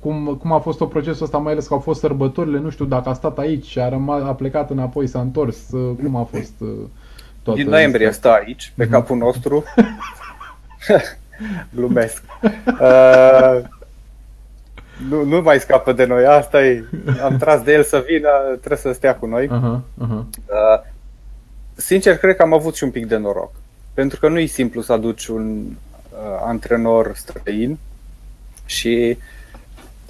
cum, 0.01 0.37
cum 0.41 0.51
a 0.51 0.59
fost 0.59 0.77
tot 0.77 0.89
procesul 0.89 1.23
ăsta, 1.23 1.37
mai 1.37 1.51
ales 1.51 1.67
că 1.67 1.73
au 1.73 1.79
fost 1.79 1.99
sărbătorile, 1.99 2.59
nu 2.59 2.69
știu 2.69 2.85
dacă 2.85 3.09
a 3.09 3.13
stat 3.13 3.37
aici 3.37 3.65
și 3.65 3.79
a, 3.79 3.89
rămas, 3.89 4.23
a 4.23 4.33
plecat 4.33 4.69
înapoi, 4.69 5.07
s-a 5.07 5.19
întors, 5.19 5.71
uh, 5.71 5.95
cum 6.03 6.15
a 6.15 6.23
fost 6.23 6.53
uh, 6.59 6.69
toată 7.43 7.59
Din 7.61 7.69
noiembrie 7.69 8.11
stă 8.11 8.31
aici, 8.31 8.73
pe 8.75 8.85
uh-huh. 8.85 8.89
capul 8.89 9.17
nostru. 9.17 9.63
Glumesc. 11.75 12.23
Uh, 12.65 13.61
nu, 15.09 15.23
nu 15.23 15.41
mai 15.41 15.59
scapă 15.59 15.93
de 15.93 16.05
noi, 16.05 16.25
asta 16.25 16.65
e. 16.65 16.83
Am 17.23 17.37
tras 17.37 17.61
de 17.61 17.73
el 17.73 17.83
să 17.83 18.03
vină, 18.07 18.29
trebuie 18.57 18.77
să 18.77 18.91
stea 18.91 19.15
cu 19.15 19.25
noi. 19.25 19.47
Uh-huh, 19.47 20.05
uh-huh. 20.05 20.25
Uh, 20.45 20.81
sincer, 21.73 22.17
cred 22.17 22.35
că 22.35 22.41
am 22.41 22.53
avut 22.53 22.75
și 22.75 22.83
un 22.83 22.91
pic 22.91 23.07
de 23.07 23.17
noroc. 23.17 23.51
Pentru 23.93 24.19
că 24.19 24.27
nu 24.27 24.39
e 24.39 24.45
simplu 24.45 24.81
să 24.81 24.93
aduci 24.93 25.27
un 25.27 25.65
uh, 25.65 26.41
antrenor 26.45 27.11
străin 27.15 27.77
și 28.65 29.17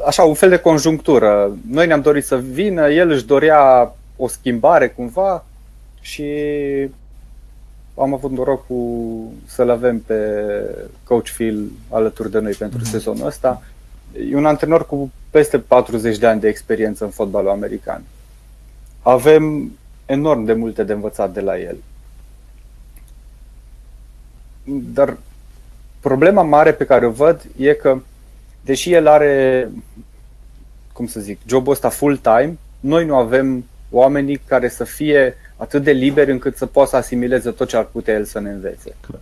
așa, 0.06 0.24
un 0.24 0.34
fel 0.34 0.50
de 0.50 0.58
conjunctură. 0.58 1.58
Noi 1.70 1.88
ne-am 1.88 2.02
dorit 2.02 2.26
să 2.26 2.38
vină, 2.38 2.90
el 2.90 3.10
își 3.10 3.26
dorea 3.26 3.96
o 4.16 4.28
schimbare 4.28 4.88
cumva 4.90 5.46
și 6.02 6.34
am 7.96 8.14
avut 8.14 8.32
noroc 8.32 8.66
cu 8.68 9.34
să-l 9.46 9.70
avem 9.70 10.00
pe 10.00 10.16
Coach 11.04 11.30
Phil 11.30 11.72
alături 11.90 12.32
de 12.32 12.40
noi 12.40 12.52
pentru 12.52 12.80
mm-hmm. 12.80 12.92
sezonul 12.92 13.26
ăsta. 13.26 13.62
E 14.30 14.36
un 14.36 14.46
antrenor 14.46 14.86
cu 14.86 15.12
peste 15.30 15.60
40 15.60 16.18
de 16.18 16.28
ani 16.28 16.40
de 16.40 16.48
experiență 16.48 17.04
în 17.04 17.10
fotbalul 17.10 17.50
american. 17.50 18.04
Avem 19.02 19.72
enorm 20.06 20.44
de 20.44 20.54
multe 20.54 20.84
de 20.84 20.94
învățat 20.94 21.34
de 21.34 21.42
la 21.42 21.60
el. 21.60 21.78
Dar 24.64 25.18
problema 26.00 26.42
mare 26.42 26.74
pe 26.74 26.86
care 26.86 27.06
o 27.06 27.12
văd 27.12 27.42
e 27.58 27.74
că, 27.74 27.98
deși 28.62 28.94
el 28.94 29.08
are, 29.08 29.70
cum 30.94 31.08
să 31.08 31.20
zic, 31.20 31.40
jobul 31.48 31.74
ăsta 31.74 31.90
full-time, 31.90 32.58
noi 32.80 33.06
nu 33.06 33.16
avem 33.16 33.66
oamenii 33.90 34.38
care 34.38 34.70
să 34.70 34.84
fie 34.84 35.36
atât 35.58 35.84
de 35.84 35.92
liberi 35.92 36.32
încât 36.32 36.58
să 36.58 36.66
poată 36.66 36.90
să 36.90 36.96
asimileze 36.96 37.52
tot 37.52 37.68
ce 37.68 37.78
ar 37.78 37.86
putea 37.86 38.14
el 38.14 38.24
să 38.24 38.40
ne 38.40 38.50
învețe. 38.50 38.96
Clar. 39.08 39.22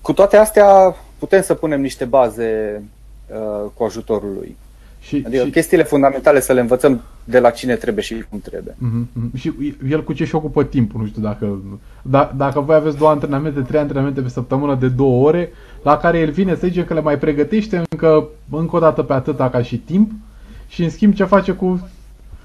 Cu 0.00 0.12
toate 0.12 0.36
astea, 0.36 0.96
putem 1.18 1.42
să 1.42 1.54
punem 1.54 1.80
niște 1.80 2.04
baze 2.04 2.82
uh, 3.26 3.70
cu 3.74 3.84
ajutorul 3.84 4.32
lui. 4.32 4.56
Și, 5.02 5.22
adică 5.26 5.44
și... 5.44 5.50
chestiile 5.50 5.82
fundamentale 5.82 6.40
să 6.40 6.52
le 6.52 6.60
învățăm 6.60 7.02
de 7.24 7.38
la 7.38 7.50
cine 7.50 7.74
trebuie 7.74 8.04
și 8.04 8.24
cum 8.30 8.40
trebuie. 8.40 8.74
Uh-huh, 8.74 9.06
uh-huh. 9.06 9.40
Și 9.40 9.52
el 9.88 10.04
cu 10.04 10.12
ce 10.12 10.24
și 10.24 10.34
ocupă 10.34 10.64
timpul, 10.64 11.00
nu 11.00 11.06
știu 11.06 11.22
dacă... 11.22 11.62
Da, 12.02 12.32
dacă 12.36 12.60
voi 12.60 12.74
aveți 12.74 12.96
două 12.96 13.10
antrenamente, 13.10 13.60
trei 13.60 13.80
antrenamente 13.80 14.20
pe 14.20 14.28
săptămână 14.28 14.74
de 14.74 14.88
două 14.88 15.26
ore, 15.26 15.52
la 15.82 15.96
care 15.96 16.18
el 16.18 16.30
vine, 16.30 16.54
să 16.54 16.66
zicem 16.66 16.84
că 16.84 16.94
le 16.94 17.00
mai 17.00 17.18
pregătește 17.18 17.82
încă, 17.90 18.28
încă 18.50 18.76
o 18.76 18.78
dată 18.78 19.02
pe 19.02 19.12
atâta 19.12 19.50
ca 19.50 19.62
și 19.62 19.76
timp, 19.76 20.10
și 20.68 20.82
în 20.82 20.90
schimb 20.90 21.14
ce 21.14 21.24
face 21.24 21.52
cu 21.52 21.88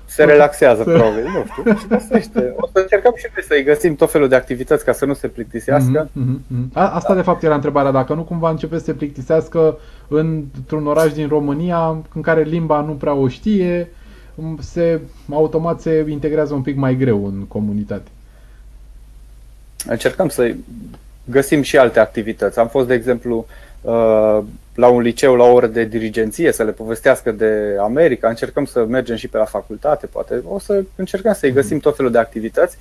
se 0.07 0.23
relaxează, 0.23 0.83
probabil, 0.83 1.23
nu 1.23 1.45
știu, 1.51 1.73
și 2.19 2.29
O 2.57 2.67
să 2.73 2.79
încercăm 2.79 3.13
și 3.15 3.25
noi 3.35 3.43
să-i 3.47 3.63
găsim 3.63 3.95
tot 3.95 4.11
felul 4.11 4.27
de 4.27 4.35
activități 4.35 4.85
ca 4.85 4.91
să 4.91 5.05
nu 5.05 5.13
se 5.13 5.27
plictisească. 5.27 6.07
Mm-hmm, 6.07 6.53
mm-hmm. 6.53 6.73
A, 6.73 6.89
asta 6.89 7.15
de 7.15 7.21
fapt 7.21 7.43
era 7.43 7.55
întrebarea, 7.55 7.91
dacă 7.91 8.13
nu 8.13 8.23
cumva 8.23 8.49
începe 8.49 8.77
să 8.77 8.83
se 8.83 8.93
plictisească 8.93 9.77
într-un 10.07 10.87
oraș 10.87 11.13
din 11.13 11.27
România 11.27 11.97
în 12.13 12.21
care 12.21 12.41
limba 12.41 12.81
nu 12.81 12.91
prea 12.91 13.13
o 13.13 13.27
știe, 13.27 13.89
se 14.59 14.99
automat 15.31 15.81
se 15.81 16.05
integrează 16.09 16.53
un 16.53 16.61
pic 16.61 16.75
mai 16.75 16.95
greu 16.95 17.25
în 17.25 17.45
comunitate. 17.47 18.09
Încercăm 19.87 20.29
să 20.29 20.55
găsim 21.25 21.61
și 21.61 21.77
alte 21.77 21.99
activități. 21.99 22.59
Am 22.59 22.67
fost, 22.67 22.87
de 22.87 22.93
exemplu, 22.93 23.45
uh, 23.81 24.39
la 24.77 24.87
un 24.87 25.01
liceu 25.01 25.35
la 25.35 25.43
o 25.43 25.53
oră 25.53 25.67
de 25.67 25.85
dirigenție, 25.85 26.51
să 26.51 26.63
le 26.63 26.71
povestească 26.71 27.31
de 27.31 27.75
America, 27.79 28.29
încercăm 28.29 28.65
să 28.65 28.85
mergem 28.85 29.15
și 29.15 29.27
pe 29.27 29.37
la 29.37 29.45
facultate, 29.45 30.05
poate 30.05 30.41
o 30.47 30.59
să 30.59 30.83
încercăm 30.95 31.33
să-i 31.33 31.51
găsim 31.51 31.79
tot 31.79 31.95
felul 31.95 32.11
de 32.11 32.17
activități 32.17 32.77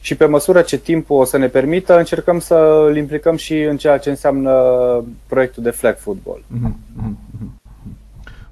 și 0.00 0.14
pe 0.16 0.26
măsură 0.26 0.60
ce 0.62 0.78
timpul 0.78 1.20
o 1.20 1.24
să 1.24 1.36
ne 1.36 1.48
permită, 1.48 1.98
încercăm 1.98 2.38
să 2.38 2.84
îl 2.88 2.96
implicăm 2.96 3.36
și 3.36 3.60
în 3.60 3.76
ceea 3.76 3.98
ce 3.98 4.10
înseamnă 4.10 4.52
proiectul 5.26 5.62
de 5.62 5.70
flag 5.70 5.96
football. 5.96 6.42
Mhm, 6.46 6.76
mhm, 6.96 7.18
mhm. 7.38 7.60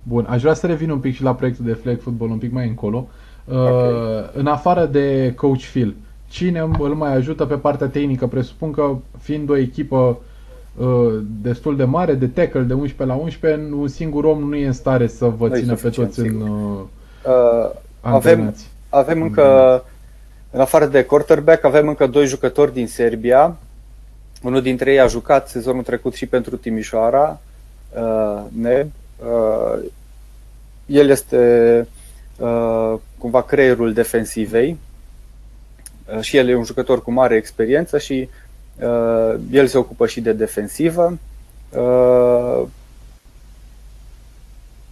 Bun, 0.02 0.26
aș 0.28 0.40
vrea 0.40 0.54
să 0.54 0.66
revin 0.66 0.90
un 0.90 0.98
pic 0.98 1.14
și 1.14 1.22
la 1.22 1.34
proiectul 1.34 1.64
de 1.64 1.72
flag 1.72 2.00
football 2.00 2.30
un 2.30 2.38
pic 2.38 2.52
mai 2.52 2.66
încolo. 2.66 3.08
Okay. 3.48 3.92
Uh, 3.92 4.30
în 4.32 4.46
afară 4.46 4.86
de 4.86 5.32
coach 5.36 5.62
Phil, 5.70 5.94
cine 6.28 6.60
îl 6.78 6.94
mai 6.94 7.14
ajută 7.14 7.44
pe 7.44 7.54
partea 7.54 7.86
tehnică? 7.86 8.26
Presupun 8.26 8.70
că 8.70 8.96
fiind 9.18 9.50
o 9.50 9.56
echipă 9.56 9.96
Uh, 9.96 10.30
destul 11.42 11.76
de 11.76 11.84
mare, 11.84 12.14
de 12.14 12.26
tackle 12.26 12.60
de 12.60 12.72
11 12.72 13.04
la 13.04 13.22
11, 13.22 13.74
un 13.74 13.88
singur 13.88 14.24
om 14.24 14.48
nu 14.48 14.56
e 14.56 14.66
în 14.66 14.72
stare 14.72 15.06
să 15.06 15.26
vă 15.26 15.48
nu 15.48 15.54
țină 15.54 15.74
pe 15.74 15.88
toți 15.88 16.20
în 16.20 16.40
uh, 16.40 16.80
uh, 17.26 17.70
avem, 18.00 18.54
avem 18.88 19.22
încă, 19.22 19.84
în 20.50 20.60
afară 20.60 20.86
de 20.86 21.04
quarterback, 21.04 21.64
avem 21.64 21.88
încă 21.88 22.06
doi 22.06 22.26
jucători 22.26 22.72
din 22.72 22.86
Serbia. 22.86 23.56
Unul 24.42 24.62
dintre 24.62 24.92
ei 24.92 25.00
a 25.00 25.06
jucat 25.06 25.48
sezonul 25.48 25.82
trecut 25.82 26.14
și 26.14 26.26
pentru 26.26 26.56
Timișoara, 26.56 27.40
uh, 27.94 28.42
Neb. 28.60 28.88
Uh, 29.18 29.84
el 30.86 31.08
este 31.08 31.86
uh, 32.36 32.94
cumva 33.18 33.42
creierul 33.42 33.92
defensivei 33.92 34.76
uh, 36.14 36.20
și 36.20 36.36
el 36.36 36.48
e 36.48 36.56
un 36.56 36.64
jucător 36.64 37.02
cu 37.02 37.10
mare 37.10 37.34
experiență 37.34 37.98
și 37.98 38.28
Uh, 38.28 38.42
el 39.50 39.66
se 39.66 39.78
ocupă 39.78 40.06
și 40.06 40.20
de 40.20 40.32
defensivă. 40.32 41.18
Uh, 41.70 42.62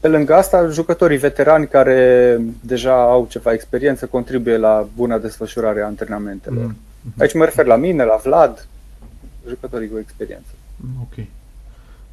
pe 0.01 0.09
lângă 0.09 0.35
asta, 0.35 0.69
jucătorii 0.69 1.19
veterani 1.19 1.67
care 1.69 2.41
deja 2.61 3.03
au 3.03 3.27
ceva 3.31 3.53
experiență 3.53 4.07
contribuie 4.07 4.57
la 4.57 4.89
buna 4.97 5.19
desfășurare 5.19 5.83
a 5.83 5.87
antrenamentelor. 5.87 6.71
Mm-hmm. 6.71 7.19
Aici 7.19 7.35
mă 7.35 7.45
refer 7.45 7.67
la 7.67 7.77
mine, 7.77 8.05
la 8.05 8.21
Vlad, 8.23 8.69
jucătorii 9.49 9.89
cu 9.89 9.99
experiență. 9.99 10.51
Ok, 11.01 11.27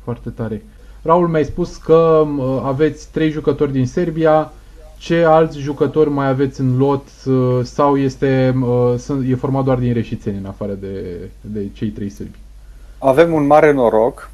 foarte 0.04 0.30
tare. 0.30 0.62
Raul, 1.02 1.28
mi-ai 1.28 1.46
spus 1.46 1.78
că 1.78 1.94
uh, 1.94 2.62
aveți 2.64 3.08
trei 3.12 3.30
jucători 3.30 3.72
din 3.72 3.88
Serbia, 3.88 4.52
ce 4.98 5.24
alți 5.24 5.60
jucători 5.60 6.10
mai 6.10 6.28
aveți 6.28 6.60
în 6.60 6.78
lot 6.78 7.08
uh, 7.26 7.60
sau 7.64 7.98
este 7.98 8.54
uh, 8.62 9.30
e 9.30 9.36
format 9.36 9.64
doar 9.64 9.78
din 9.78 9.94
reșițeni 9.94 10.38
în 10.38 10.46
afară 10.46 10.74
de, 10.74 11.18
de 11.42 11.70
cei 11.74 11.90
trei 11.90 12.10
sârbi? 12.10 12.38
Avem 12.98 13.34
un 13.34 13.46
mare 13.46 13.72
noroc. 13.72 14.30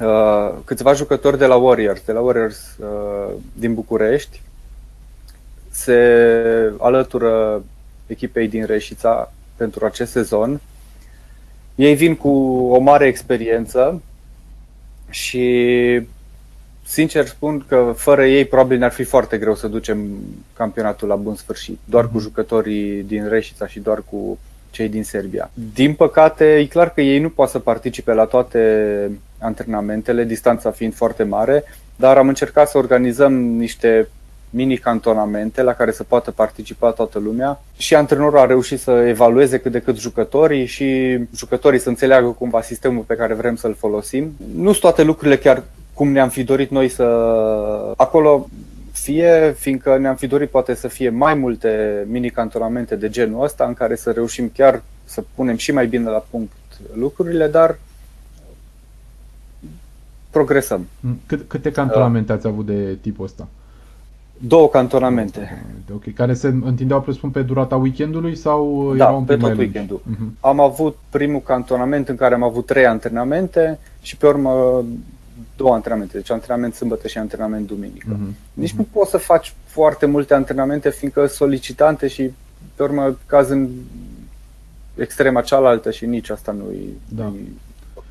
Uh, 0.00 0.58
câțiva 0.64 0.92
jucători 0.92 1.38
de 1.38 1.46
la 1.46 1.56
Warriors, 1.56 2.04
de 2.04 2.12
la 2.12 2.20
Warriors 2.20 2.76
din 3.52 3.74
București, 3.74 4.40
se 5.70 6.72
alătură 6.78 7.62
echipei 8.06 8.48
din 8.48 8.64
Reșița 8.64 9.32
pentru 9.56 9.84
acest 9.84 10.10
sezon. 10.10 10.60
Ei 11.74 11.94
vin 11.94 12.16
cu 12.16 12.28
o 12.70 12.78
mare 12.78 13.06
experiență 13.06 14.02
și 15.10 16.00
sincer 16.90 17.26
spun 17.26 17.64
că 17.68 17.92
fără 17.96 18.26
ei 18.26 18.44
probabil 18.44 18.78
ne-ar 18.78 18.92
fi 18.92 19.02
foarte 19.02 19.38
greu 19.38 19.54
să 19.54 19.66
ducem 19.68 19.98
campionatul 20.52 21.08
la 21.08 21.14
bun 21.14 21.34
sfârșit, 21.34 21.78
doar 21.84 22.04
cu 22.04 22.10
mhm. 22.14 22.22
jucătorii 22.22 23.02
din 23.02 23.28
Reșița 23.28 23.66
și 23.66 23.80
doar 23.80 24.02
cu 24.10 24.38
cei 24.70 24.88
din 24.88 25.04
Serbia. 25.04 25.50
Din 25.74 25.94
păcate, 25.94 26.56
e 26.58 26.64
clar 26.64 26.92
că 26.92 27.00
ei 27.00 27.18
nu 27.18 27.28
pot 27.28 27.48
să 27.48 27.58
participe 27.58 28.12
la 28.12 28.24
toate 28.24 29.10
antrenamentele, 29.38 30.24
distanța 30.24 30.70
fiind 30.70 30.94
foarte 30.94 31.22
mare, 31.22 31.64
dar 31.96 32.16
am 32.16 32.28
încercat 32.28 32.68
să 32.68 32.78
organizăm 32.78 33.32
niște 33.34 34.08
mini-cantonamente 34.50 35.62
la 35.62 35.72
care 35.72 35.90
să 35.90 36.02
poată 36.02 36.30
participa 36.30 36.90
toată 36.90 37.18
lumea 37.18 37.62
și 37.76 37.94
antrenorul 37.94 38.38
a 38.38 38.46
reușit 38.46 38.80
să 38.80 38.90
evalueze 38.90 39.58
cât 39.58 39.72
de 39.72 39.80
cât 39.80 39.98
jucătorii 39.98 40.66
și 40.66 41.18
jucătorii 41.34 41.78
să 41.78 41.88
înțeleagă 41.88 42.28
cumva 42.28 42.62
sistemul 42.62 43.02
pe 43.02 43.14
care 43.14 43.34
vrem 43.34 43.56
să-l 43.56 43.74
folosim. 43.78 44.32
Nu 44.54 44.68
sunt 44.68 44.80
toate 44.80 45.02
lucrurile 45.02 45.36
chiar 45.36 45.62
cum 46.00 46.12
ne-am 46.12 46.28
fi 46.28 46.44
dorit 46.44 46.70
noi 46.70 46.88
să... 46.88 47.04
Acolo 47.96 48.48
fie 48.92 49.54
fiindcă 49.58 49.98
ne-am 49.98 50.14
fi 50.14 50.26
dorit 50.26 50.50
poate 50.50 50.74
să 50.74 50.88
fie 50.88 51.08
mai 51.08 51.34
multe 51.34 52.04
mini-cantonamente 52.10 52.96
de 52.96 53.08
genul 53.08 53.44
ăsta 53.44 53.64
în 53.64 53.74
care 53.74 53.96
să 53.96 54.10
reușim 54.10 54.50
chiar 54.54 54.82
să 55.04 55.24
punem 55.34 55.56
și 55.56 55.72
mai 55.72 55.86
bine 55.86 56.10
la 56.10 56.24
punct 56.30 56.52
lucrurile, 56.94 57.48
dar 57.48 57.78
progresăm. 60.30 60.86
Mm, 61.00 61.20
cât, 61.26 61.48
câte 61.48 61.70
cantonamente 61.70 62.32
uh, 62.32 62.38
ați 62.38 62.46
avut 62.46 62.66
de 62.66 62.98
tipul 63.00 63.24
ăsta? 63.24 63.48
Două 64.38 64.68
cantonamente. 64.68 65.64
Ok, 65.94 66.14
care 66.14 66.34
se 66.34 66.46
întindeau, 66.46 67.00
presupun, 67.00 67.30
pe 67.30 67.42
durata 67.42 67.76
weekendului 67.76 68.36
sau 68.36 68.92
da, 68.96 69.04
erau 69.04 69.18
un 69.18 69.24
pe 69.24 69.36
tot 69.36 69.58
weekendul. 69.58 70.00
Uh-huh. 70.00 70.40
Am 70.40 70.60
avut 70.60 70.96
primul 71.10 71.40
cantonament 71.40 72.08
în 72.08 72.16
care 72.16 72.34
am 72.34 72.42
avut 72.42 72.66
trei 72.66 72.86
antrenamente 72.86 73.78
și 74.02 74.16
pe 74.16 74.26
urmă 74.26 74.84
două 75.56 75.74
antrenamente, 75.74 76.16
deci 76.16 76.30
antrenament 76.30 76.74
sâmbătă 76.74 77.08
și 77.08 77.18
antrenament 77.18 77.66
duminică. 77.66 78.16
Uh-huh. 78.16 78.34
Nici 78.52 78.72
uh-huh. 78.72 78.76
nu 78.76 78.86
poți 78.92 79.10
să 79.10 79.16
faci 79.16 79.54
foarte 79.64 80.06
multe 80.06 80.34
antrenamente, 80.34 80.90
fiindcă 80.90 81.26
solicitante 81.26 82.08
și, 82.08 82.30
pe 82.74 82.82
urmă, 82.82 83.16
caz 83.26 83.48
în 83.48 83.68
extrema 84.94 85.40
cealaltă 85.40 85.90
și 85.90 86.06
nici 86.06 86.30
asta 86.30 86.52
nu 86.52 86.72
e 86.72 86.86
da. 87.08 87.32
ok. 87.94 88.04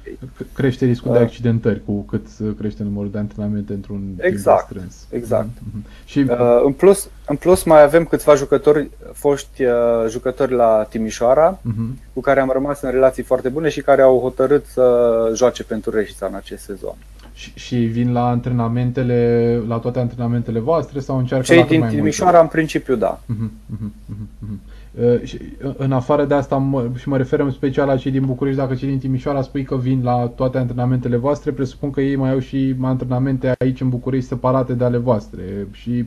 Crește 0.54 0.86
riscul 0.86 1.12
uh, 1.12 1.18
de 1.18 1.24
accidentări 1.24 1.82
cu 1.86 2.02
cât 2.02 2.26
crește 2.58 2.84
numărul 2.84 3.12
de 3.12 3.18
antrenamente 3.18 3.74
într-un 3.74 4.02
exact, 4.18 4.68
timp 4.68 4.80
strâns. 4.80 5.06
Exact. 5.10 5.50
Mm-hmm. 5.50 6.06
Și, 6.06 6.20
uh, 6.20 6.62
în, 6.66 6.74
plus, 6.74 7.10
în 7.28 7.36
plus 7.36 7.64
mai 7.64 7.84
avem 7.84 8.06
câțiva 8.06 8.36
jucători, 8.36 8.90
foști 9.14 9.64
uh, 9.64 9.72
jucători 10.10 10.54
la 10.54 10.88
Timișoara, 10.90 11.58
uh-huh. 11.58 12.12
cu 12.14 12.22
care 12.22 12.40
am 12.40 12.50
rămas 12.54 12.82
în 12.82 12.92
relații 12.92 13.24
foarte 13.24 13.50
bune 13.50 13.70
și 13.70 13.82
care 13.82 14.02
au 14.02 14.20
hotărât 14.20 14.66
să 14.66 15.32
joace 15.36 15.64
pentru 15.64 15.92
Reșița 15.92 16.26
în 16.26 16.36
acest 16.36 16.64
sezon. 16.64 16.96
Și, 17.40 17.52
și 17.56 17.76
vin 17.76 18.12
la 18.12 18.28
antrenamentele, 18.28 19.62
la 19.68 19.78
toate 19.78 20.00
antrenamentele 20.00 20.60
voastre 20.60 21.00
sau 21.00 21.18
încearcă 21.18 21.46
Cei 21.46 21.64
din 21.64 21.86
Timișoara, 21.90 22.40
în 22.40 22.48
principiu, 22.48 22.96
da. 22.96 23.20
Uh-huh, 23.20 23.50
uh-huh, 23.76 23.90
uh-huh. 24.14 24.58
Uh, 25.04 25.22
și, 25.24 25.40
uh, 25.64 25.74
în 25.78 25.92
afară 25.92 26.26
de 26.26 26.34
asta, 26.34 26.58
mă, 26.58 26.90
și 26.98 27.10
mă 27.10 27.18
refer 27.18 27.40
în 27.40 27.52
special 27.52 27.88
la 27.88 27.98
cei 27.98 28.12
din 28.12 28.26
București, 28.26 28.60
dacă 28.60 28.76
cei 28.76 28.88
din 28.88 29.00
Timișoara 29.00 29.42
spui 29.42 29.64
că 29.64 29.78
vin 29.78 30.04
la 30.04 30.32
toate 30.36 30.58
antrenamentele 30.58 31.18
voastre, 31.18 31.52
presupun 31.52 31.92
că 31.92 32.02
ei 32.02 32.16
mai 32.16 32.32
au 32.32 32.40
și 32.40 32.76
antrenamente 32.82 33.56
aici 33.60 33.82
în 33.82 33.90
București 33.90 34.28
separate 34.28 34.74
de 34.74 34.84
ale 34.84 34.98
voastre 34.98 35.68
și 35.72 36.06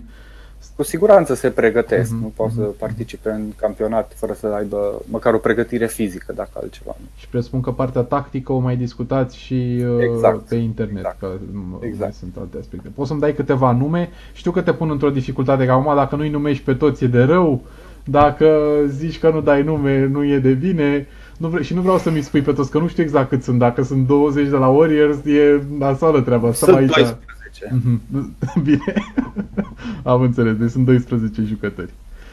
cu 0.76 0.83
siguranță 0.83 1.35
se 1.35 1.50
pregătesc, 1.50 2.11
uh-huh, 2.11 2.23
nu 2.23 2.33
pot 2.37 2.50
uh-huh. 2.50 2.54
să 2.54 2.61
participe 2.61 3.31
în 3.31 3.42
campionat 3.57 4.12
fără 4.16 4.33
să 4.33 4.47
aibă 4.47 5.02
măcar 5.04 5.35
o 5.35 5.38
pregătire 5.38 5.87
fizică, 5.87 6.33
dacă 6.33 6.50
altceva 6.54 6.97
nu. 6.99 7.07
Și 7.16 7.28
presupun 7.28 7.61
că 7.61 7.71
partea 7.71 8.00
tactică 8.00 8.52
o 8.52 8.59
mai 8.59 8.76
discutați 8.76 9.37
și 9.38 9.85
uh, 9.87 9.97
exact, 10.00 10.40
pe 10.49 10.54
internet, 10.54 10.97
exact, 10.97 11.19
că 11.19 11.28
exact. 11.81 12.14
sunt 12.14 12.37
alte 12.38 12.57
aspecte. 12.61 12.88
Poți 12.95 13.09
să-mi 13.09 13.21
dai 13.21 13.35
câteva 13.35 13.73
nume? 13.73 14.11
Știu 14.33 14.50
că 14.50 14.61
te 14.61 14.73
pun 14.73 14.90
într-o 14.90 15.11
dificultate, 15.11 15.64
că 15.64 15.73
acum 15.73 15.95
dacă 15.95 16.16
nu-i 16.16 16.31
numești 16.31 16.64
pe 16.64 16.75
toți 16.75 17.04
e 17.04 17.07
de 17.07 17.23
rău, 17.23 17.62
dacă 18.04 18.49
zici 18.87 19.19
că 19.19 19.31
nu 19.31 19.40
dai 19.40 19.62
nume, 19.62 20.07
nu 20.07 20.25
e 20.25 20.38
de 20.38 20.52
bine. 20.52 21.07
Nu 21.37 21.49
vre- 21.49 21.62
și 21.62 21.75
nu 21.75 21.81
vreau 21.81 21.99
să-mi 21.99 22.23
spui 22.23 22.40
pe 22.40 22.52
toți, 22.52 22.71
că 22.71 22.78
nu 22.78 22.88
știu 22.88 23.02
exact 23.02 23.28
cât 23.28 23.42
sunt. 23.42 23.59
Dacă 23.59 23.83
sunt 23.83 24.07
20 24.07 24.49
de 24.49 24.57
la 24.57 24.69
Warriors, 24.69 25.25
e 25.25 25.62
nasoală 25.78 26.21
treaba 26.21 26.49
asta 26.49 26.66
sunt 26.66 26.78
aici. 26.78 26.95
12. 26.95 27.19
Mhm. 27.71 28.00
Bine. 28.62 28.94
Am 30.02 30.21
înțeles, 30.21 30.56
deci 30.56 30.71
sunt 30.71 30.85
12 30.85 31.42
jucători. 31.42 31.90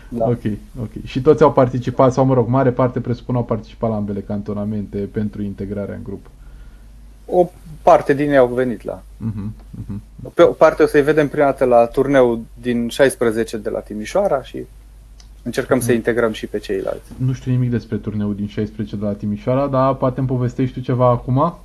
Da. 0.10 0.26
Ok, 0.26 0.42
ok. 0.82 0.90
Și 1.04 1.22
toți 1.22 1.44
au 1.44 1.54
participat, 1.54 2.14
sau 2.14 2.26
mă 2.26 2.34
rog, 2.34 2.48
mare 2.48 2.72
parte 2.72 3.00
presupun 3.00 3.36
au 3.36 3.44
participat 3.44 3.90
la 3.90 3.96
ambele 3.96 4.20
cantonamente 4.20 4.98
pentru 4.98 5.42
integrarea 5.42 5.96
în 5.96 6.04
grup. 6.04 6.26
O 7.26 7.50
parte 7.82 8.14
din 8.14 8.30
ei 8.30 8.38
au 8.38 8.48
venit 8.48 8.84
la. 8.84 9.04
Uh-huh, 9.26 9.50
uh-huh. 9.80 10.32
Pe 10.34 10.42
o 10.42 10.52
parte 10.52 10.84
o 10.84 10.86
să-i 10.86 11.02
vedem 11.02 11.28
prima 11.28 11.46
dată 11.46 11.66
la 11.66 11.86
turneu 11.86 12.42
din 12.62 12.88
16 12.88 13.58
de 13.58 13.70
la 13.70 13.80
Timișoara 13.80 14.44
și 14.44 14.66
încercăm 15.44 15.80
să 15.80 15.92
integrăm 15.92 16.32
și 16.32 16.48
pe 16.48 16.60
ceilalți. 16.60 17.12
Nu 17.18 17.34
știu 17.34 17.52
nimic 17.52 17.70
despre 17.70 17.98
turneul 17.98 18.36
din 18.36 18.48
16 18.48 18.96
de 18.96 19.06
la 19.06 19.12
Timișoara, 19.12 19.68
dar 19.68 19.96
poate 19.96 20.20
îmi 20.20 20.28
povestești 20.28 20.74
tu 20.74 20.80
ceva 20.80 21.10
acum? 21.10 21.58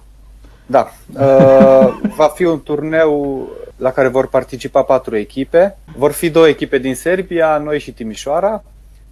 Da. 0.67 0.93
Uh, 1.13 1.95
va 2.17 2.29
fi 2.29 2.45
un 2.45 2.63
turneu 2.63 3.49
la 3.77 3.93
care 3.93 4.09
vor 4.09 4.29
participa 4.29 4.83
patru 4.83 5.17
echipe. 5.17 5.77
Vor 5.97 6.13
fi 6.13 6.31
două 6.31 6.49
echipe 6.49 6.79
din 6.79 6.95
Serbia, 6.95 7.59
noi 7.59 7.79
și 7.79 7.93
Timișoara. 7.93 8.65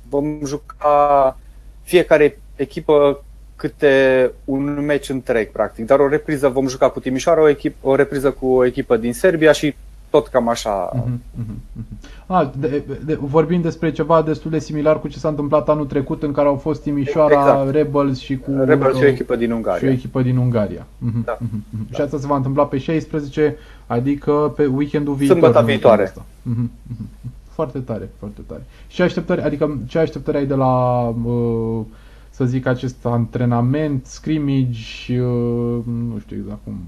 Vom 0.08 0.38
juca 0.44 1.36
fiecare 1.82 2.38
echipă 2.56 3.24
câte 3.56 4.30
un 4.44 4.84
meci 4.84 5.08
întreg, 5.08 5.50
practic. 5.50 5.86
Dar 5.86 5.98
o 5.98 6.08
repriză 6.08 6.48
vom 6.48 6.68
juca 6.68 6.88
cu 6.88 7.00
Timișoara, 7.00 7.40
o, 7.40 7.48
echipă, 7.48 7.88
o 7.88 7.94
repriză 7.94 8.30
cu 8.30 8.46
o 8.46 8.64
echipă 8.64 8.96
din 8.96 9.12
Serbia 9.12 9.52
și 9.52 9.74
tot 10.12 10.26
cam 10.26 10.48
așa. 10.48 10.90
Uh-huh, 10.94 11.40
uh-huh. 11.40 11.84
A, 12.26 12.52
de, 12.58 12.82
de, 13.04 13.18
vorbim 13.20 13.60
despre 13.60 13.92
ceva 13.92 14.22
destul 14.22 14.50
de 14.50 14.58
similar 14.58 15.00
cu 15.00 15.08
ce 15.08 15.18
s-a 15.18 15.28
întâmplat 15.28 15.68
anul 15.68 15.86
trecut 15.86 16.22
în 16.22 16.32
care 16.32 16.48
au 16.48 16.56
fost 16.56 16.82
Timișoara, 16.82 17.38
exact. 17.38 17.70
Rebels 17.70 18.18
și 18.18 18.36
cu 18.36 18.50
Rebels 18.64 18.96
și 18.96 19.02
o 19.02 19.06
echipă 19.06 19.36
din 19.36 19.52
Ungaria. 19.52 19.78
Și 19.78 19.84
o 19.84 19.90
echipă 19.90 20.22
din 20.22 20.36
Ungaria. 20.36 20.86
Uh-huh, 20.86 21.24
da. 21.24 21.36
uh-huh. 21.36 21.86
Da. 21.88 21.94
Și 21.94 22.00
asta 22.00 22.18
se 22.18 22.26
va 22.26 22.36
întâmpla 22.36 22.66
pe 22.66 22.78
16, 22.78 23.56
adică 23.86 24.52
pe 24.56 24.66
weekendul 24.66 25.14
viitor. 25.14 25.36
Sâmbătă 25.36 25.64
viitoare. 25.64 26.10
Uh-huh, 26.10 26.52
uh-huh. 26.52 27.30
Foarte 27.50 27.78
tare, 27.78 28.10
foarte 28.18 28.40
tare. 28.46 28.62
Și 28.88 29.02
așteptări, 29.02 29.42
adică 29.42 29.78
ce 29.86 29.98
așteptări 29.98 30.36
ai 30.36 30.46
de 30.46 30.54
la 30.54 31.00
uh, 31.24 31.80
să 32.30 32.44
zic 32.44 32.66
acest 32.66 33.06
antrenament, 33.06 34.06
scrimmage, 34.06 35.20
uh, 35.20 35.78
nu 35.84 36.18
știu 36.18 36.36
exact 36.40 36.58
cum 36.64 36.78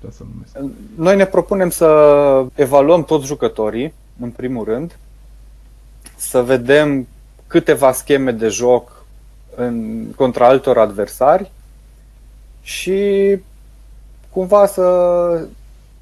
putea 0.00 0.16
să 0.16 0.22
numesc. 0.32 0.72
Noi 0.94 1.16
ne 1.16 1.26
propunem 1.26 1.70
să 1.70 2.44
evaluăm 2.54 3.04
toți 3.04 3.26
jucătorii, 3.26 3.94
în 4.20 4.30
primul 4.30 4.64
rând, 4.64 4.98
să 6.16 6.42
vedem 6.42 7.06
câteva 7.46 7.92
scheme 7.92 8.30
de 8.30 8.48
joc 8.48 9.04
în, 9.54 10.04
contra 10.16 10.46
altor 10.46 10.78
adversari 10.78 11.50
și 12.62 13.38
cumva 14.30 14.66
să 14.66 14.86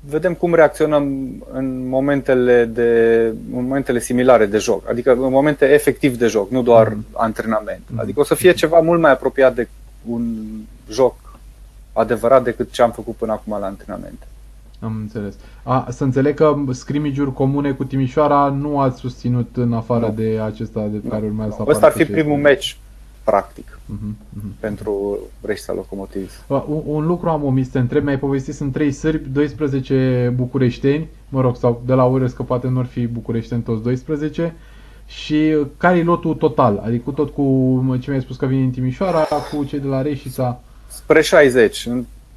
vedem 0.00 0.34
cum 0.34 0.54
reacționăm 0.54 1.04
în 1.52 1.88
momentele, 1.88 2.64
de, 2.64 3.22
în 3.54 3.64
momentele 3.64 3.98
similare 3.98 4.46
de 4.46 4.58
joc, 4.58 4.88
adică 4.88 5.12
în 5.12 5.30
momente 5.30 5.64
efectiv 5.72 6.18
de 6.18 6.26
joc, 6.26 6.50
nu 6.50 6.62
doar 6.62 6.88
mm. 6.88 7.06
antrenament. 7.12 7.82
Mm. 7.86 7.98
Adică 7.98 8.20
o 8.20 8.24
să 8.24 8.34
fie 8.34 8.52
ceva 8.52 8.80
mult 8.80 9.00
mai 9.00 9.10
apropiat 9.10 9.54
de 9.54 9.68
un 10.08 10.34
joc 10.90 11.14
adevărat 11.96 12.44
decât 12.44 12.70
ce 12.70 12.82
am 12.82 12.90
făcut 12.90 13.14
până 13.14 13.32
acum 13.32 13.56
la 13.60 13.66
antrenamente. 13.66 14.26
Am 14.80 14.96
înțeles. 15.00 15.34
A, 15.62 15.86
să 15.90 16.04
înțeleg 16.04 16.34
că 16.34 16.56
scrimmage 16.70 17.22
cumune 17.22 17.72
cu 17.72 17.84
Timișoara 17.84 18.48
nu 18.48 18.80
ați 18.80 18.98
susținut 18.98 19.56
în 19.56 19.72
afară 19.72 20.06
nu. 20.06 20.12
de 20.12 20.40
acesta 20.44 20.88
de 20.92 21.08
care 21.08 21.24
urmează 21.24 21.54
să 21.56 21.64
Ăsta 21.66 21.86
ar 21.86 21.92
fi 21.92 22.04
primul 22.04 22.36
meci, 22.36 22.78
practic, 23.24 23.78
uh-huh, 23.78 24.12
uh-huh. 24.12 24.60
pentru 24.60 25.18
Reșița 25.40 25.72
Locomotiv. 25.72 26.44
Un, 26.46 26.82
un 26.84 27.06
lucru 27.06 27.28
am 27.28 27.44
omis 27.44 27.70
să 27.70 27.78
întreb, 27.78 28.04
mi-ai 28.04 28.18
povestit, 28.18 28.54
sunt 28.54 28.72
3 28.72 28.92
sârbi, 28.92 29.28
12 29.28 30.32
bucureșteni, 30.36 31.08
mă 31.28 31.40
rog, 31.40 31.56
sau 31.56 31.82
de 31.86 31.92
la 31.92 32.04
Ures, 32.04 32.32
că 32.32 32.42
poate 32.42 32.68
nu 32.68 32.78
ar 32.78 32.86
fi 32.86 33.06
bucureșteni 33.06 33.62
toți 33.62 33.82
12, 33.82 34.54
și 35.06 35.56
care 35.76 35.98
e 35.98 36.02
lotul 36.02 36.34
total? 36.34 36.82
Adică 36.84 37.10
tot 37.10 37.30
cu 37.30 37.96
ce 38.00 38.10
mi-ai 38.10 38.22
spus 38.22 38.36
că 38.36 38.46
vine 38.46 38.62
în 38.62 38.70
Timișoara, 38.70 39.26
cu 39.50 39.64
cei 39.64 39.78
de 39.78 39.86
la 39.86 40.02
Reșița? 40.02 40.60
Spre 40.88 41.20
60, 41.20 41.88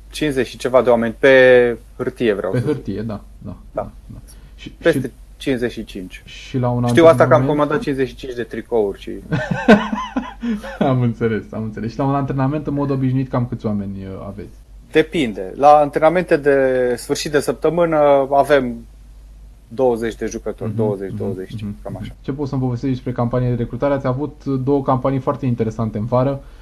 50 0.09 0.47
și 0.47 0.57
ceva 0.57 0.81
de 0.81 0.89
oameni 0.89 1.15
pe 1.19 1.77
hârtie 1.97 2.33
vreau 2.33 2.51
Pe 2.51 2.59
hârtie, 2.59 3.01
da. 3.01 3.21
da, 3.37 3.57
da. 3.71 3.91
da. 4.05 4.17
Și, 4.55 4.69
Peste 4.69 5.07
și, 5.07 5.13
55. 5.37 6.21
Și 6.25 6.57
la 6.57 6.69
un 6.69 6.87
Știu 6.87 7.05
asta 7.05 7.27
că 7.27 7.33
am 7.33 7.45
comandat 7.45 7.79
55 7.79 8.33
de 8.33 8.43
tricouri 8.43 8.99
și... 8.99 9.11
am 10.79 11.01
înțeles, 11.01 11.43
am 11.51 11.63
înțeles. 11.63 11.91
Și 11.91 11.97
la 11.97 12.03
un 12.03 12.15
antrenament 12.15 12.67
în 12.67 12.73
mod 12.73 12.89
obișnuit 12.89 13.29
cam 13.29 13.45
câți 13.45 13.65
oameni 13.65 14.05
uh, 14.05 14.25
aveți? 14.27 14.55
Depinde. 14.91 15.53
La 15.55 15.67
antrenamente 15.67 16.37
de 16.37 16.95
sfârșit 16.97 17.31
de 17.31 17.39
săptămână 17.39 18.27
avem 18.31 18.75
20 19.67 20.15
de 20.15 20.25
jucători, 20.25 20.71
mm-hmm, 20.71 20.75
20-20, 20.75 21.47
mm-hmm, 21.47 21.83
cam 21.83 21.97
așa. 22.01 22.15
Ce 22.21 22.31
poți 22.31 22.49
să-mi 22.49 22.61
povestești 22.61 22.95
despre 22.95 23.11
campania 23.11 23.49
de 23.49 23.55
recrutare? 23.55 23.93
Ați 23.93 24.07
avut 24.07 24.45
două 24.45 24.83
campanii 24.83 25.19
foarte 25.19 25.45
interesante 25.45 25.97
în 25.97 26.05
vară. 26.05 26.29
Uh, 26.29 26.58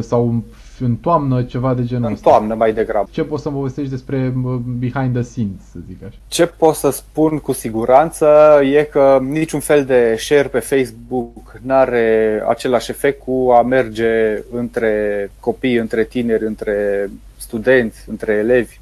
sau 0.00 0.42
în 0.80 0.96
toamnă, 0.96 1.42
ceva 1.42 1.74
de 1.74 1.84
genul 1.84 2.12
ăsta. 2.12 2.30
În 2.30 2.36
toamnă 2.36 2.54
mai 2.54 2.72
degrabă. 2.72 3.08
Ce 3.10 3.22
poți 3.22 3.42
să 3.42 3.50
povestești 3.50 3.90
despre 3.90 4.32
uh, 4.44 4.54
behind 4.54 5.12
the 5.12 5.22
scenes, 5.22 5.60
să 5.70 5.78
zic 5.86 6.02
așa? 6.02 6.16
Ce 6.28 6.46
pot 6.46 6.74
să 6.74 6.90
spun 6.90 7.38
cu 7.38 7.52
siguranță 7.52 8.26
e 8.62 8.82
că 8.82 9.18
niciun 9.22 9.60
fel 9.60 9.84
de 9.84 10.16
share 10.18 10.48
pe 10.48 10.58
Facebook 10.58 11.58
nu 11.62 11.74
are 11.74 12.42
același 12.48 12.90
efect 12.90 13.22
cu 13.22 13.50
a 13.52 13.62
merge 13.62 14.42
între 14.50 15.30
copii, 15.40 15.76
între 15.76 16.04
tineri, 16.04 16.46
între 16.46 17.10
studenți, 17.36 18.04
între 18.08 18.32
elevi. 18.32 18.78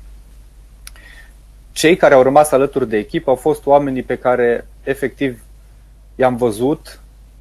Cei 1.72 1.96
care 1.96 2.14
au 2.14 2.22
rămas 2.22 2.50
alături 2.50 2.88
de 2.88 2.96
echipă 2.96 3.30
au 3.30 3.36
fost 3.36 3.66
oamenii 3.66 4.02
pe 4.02 4.16
care 4.16 4.66
efectiv 4.82 5.42
i-am 6.14 6.36
văzut 6.36 7.00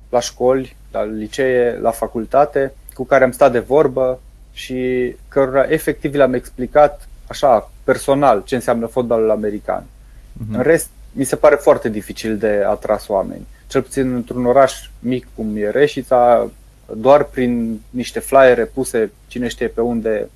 la 0.09 0.19
școli, 0.19 0.75
la 0.91 1.03
licee, 1.03 1.79
la 1.81 1.91
facultate 1.91 2.73
cu 2.93 3.03
care 3.03 3.23
am 3.23 3.31
stat 3.31 3.51
de 3.51 3.59
vorbă 3.59 4.21
și 4.53 5.15
cărora 5.27 5.63
efectiv 5.69 6.13
le-am 6.13 6.33
explicat 6.33 7.07
așa, 7.27 7.71
personal, 7.83 8.43
ce 8.45 8.55
înseamnă 8.55 8.85
fotbalul 8.85 9.31
american. 9.31 9.83
Uh-huh. 9.83 10.55
În 10.55 10.61
rest, 10.61 10.89
mi 11.11 11.23
se 11.23 11.35
pare 11.35 11.55
foarte 11.55 11.89
dificil 11.89 12.37
de 12.37 12.63
atras 12.67 13.07
oameni. 13.07 13.47
Cel 13.67 13.81
puțin 13.81 14.13
într-un 14.13 14.45
oraș 14.45 14.89
mic 14.99 15.27
cum 15.35 15.55
e 15.55 15.69
Reșița, 15.69 16.49
doar 16.95 17.23
prin 17.23 17.81
niște 17.89 18.19
flyere 18.19 18.65
puse 18.65 19.11
cine 19.27 19.47
știe 19.47 19.67
pe 19.67 19.81
unde, 19.81 20.29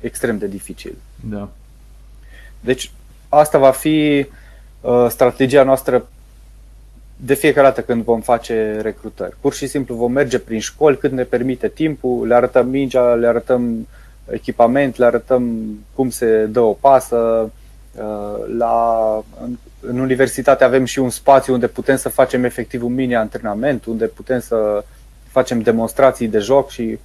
extrem 0.00 0.38
de 0.38 0.46
dificil. 0.46 0.96
Da. 1.20 1.48
Deci 2.60 2.90
asta 3.28 3.58
va 3.58 3.70
fi 3.70 4.26
uh, 4.80 5.06
strategia 5.08 5.62
noastră 5.62 6.08
de 7.26 7.34
fiecare 7.34 7.66
dată 7.66 7.80
când 7.80 8.02
vom 8.02 8.20
face 8.20 8.80
recrutări. 8.82 9.36
Pur 9.40 9.54
și 9.54 9.66
simplu 9.66 9.94
vom 9.94 10.12
merge 10.12 10.38
prin 10.38 10.60
școli 10.60 10.98
cât 10.98 11.12
ne 11.12 11.22
permite 11.22 11.68
timpul, 11.68 12.26
le 12.26 12.34
arătăm 12.34 12.68
mingea, 12.68 13.14
le 13.14 13.26
arătăm 13.26 13.88
echipament, 14.30 14.96
le 14.96 15.04
arătăm 15.04 15.64
cum 15.94 16.10
se 16.10 16.46
dă 16.46 16.60
o 16.60 16.72
pasă. 16.72 17.50
Uh, 17.98 18.56
la, 18.58 19.22
în, 19.42 19.56
în 19.80 19.98
universitate 19.98 20.64
avem 20.64 20.84
și 20.84 20.98
un 20.98 21.10
spațiu 21.10 21.52
unde 21.52 21.66
putem 21.66 21.96
să 21.96 22.08
facem 22.08 22.44
efectiv 22.44 22.84
un 22.84 22.94
mini-antrenament, 22.94 23.84
unde 23.84 24.06
putem 24.06 24.40
să 24.40 24.84
facem 25.28 25.60
demonstrații 25.60 26.28
de 26.28 26.38
joc 26.38 26.70
și 26.70 26.98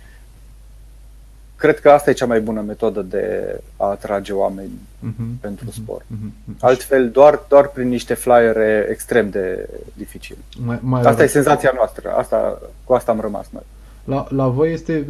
cred 1.60 1.80
că 1.80 1.90
asta 1.90 2.10
e 2.10 2.14
cea 2.14 2.26
mai 2.26 2.42
bună 2.42 2.62
metodă 2.62 3.02
de 3.02 3.56
a 3.78 3.86
atrage 3.86 4.34
oameni 4.34 4.70
uh-huh, 4.70 5.40
pentru 5.42 5.66
uh-huh, 5.66 5.74
sport. 5.74 6.06
Uh-huh, 6.06 6.60
Altfel, 6.60 7.10
doar, 7.10 7.40
doar 7.48 7.68
prin 7.68 7.88
niște 7.88 8.14
flyere 8.14 8.88
extrem 8.90 9.30
de 9.30 9.70
dificil. 9.94 10.38
Mai, 10.66 10.80
mai 10.82 11.02
asta 11.02 11.24
e 11.24 11.28
senzația 11.28 11.72
noastră, 11.76 12.12
asta, 12.12 12.62
cu 12.84 12.94
asta 12.94 13.12
am 13.12 13.20
rămas 13.20 13.48
noi. 13.50 13.64
La, 14.04 14.28
la 14.30 14.48
voi 14.48 14.74
este 14.74 15.08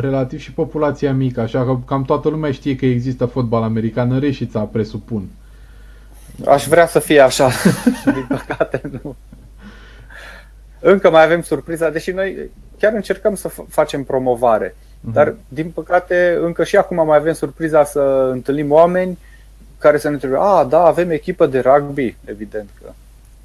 relativ 0.00 0.40
și 0.40 0.52
populația 0.52 1.12
mică, 1.12 1.40
așa 1.40 1.64
că 1.64 1.78
cam 1.86 2.02
toată 2.04 2.28
lumea 2.28 2.52
știe 2.52 2.76
că 2.76 2.86
există 2.86 3.26
fotbal 3.26 3.62
american 3.62 4.12
în 4.12 4.20
Reșița, 4.20 4.60
presupun. 4.60 5.28
Aș 6.46 6.66
vrea 6.66 6.86
să 6.86 6.98
fie 6.98 7.20
așa, 7.20 7.50
din 8.14 8.26
păcate 8.28 8.80
nu. 9.02 9.16
Încă 10.80 11.10
mai 11.10 11.24
avem 11.24 11.42
surpriza, 11.42 11.90
deși 11.90 12.10
noi 12.10 12.50
chiar 12.78 12.92
încercăm 12.92 13.34
să 13.34 13.50
facem 13.68 14.04
promovare. 14.04 14.68
Uh-huh. 14.68 14.89
Dar, 15.00 15.34
din 15.48 15.70
păcate, 15.70 16.38
încă 16.42 16.64
și 16.64 16.76
acum 16.76 17.06
mai 17.06 17.18
avem 17.18 17.32
surpriza 17.32 17.84
să 17.84 18.30
întâlnim 18.32 18.72
oameni 18.72 19.18
care 19.78 19.98
să 19.98 20.08
ne 20.08 20.14
întrebe, 20.14 20.36
a, 20.38 20.64
da, 20.64 20.84
avem 20.84 21.10
echipă 21.10 21.46
de 21.46 21.60
rugby, 21.60 22.16
evident 22.24 22.68
că. 22.82 22.90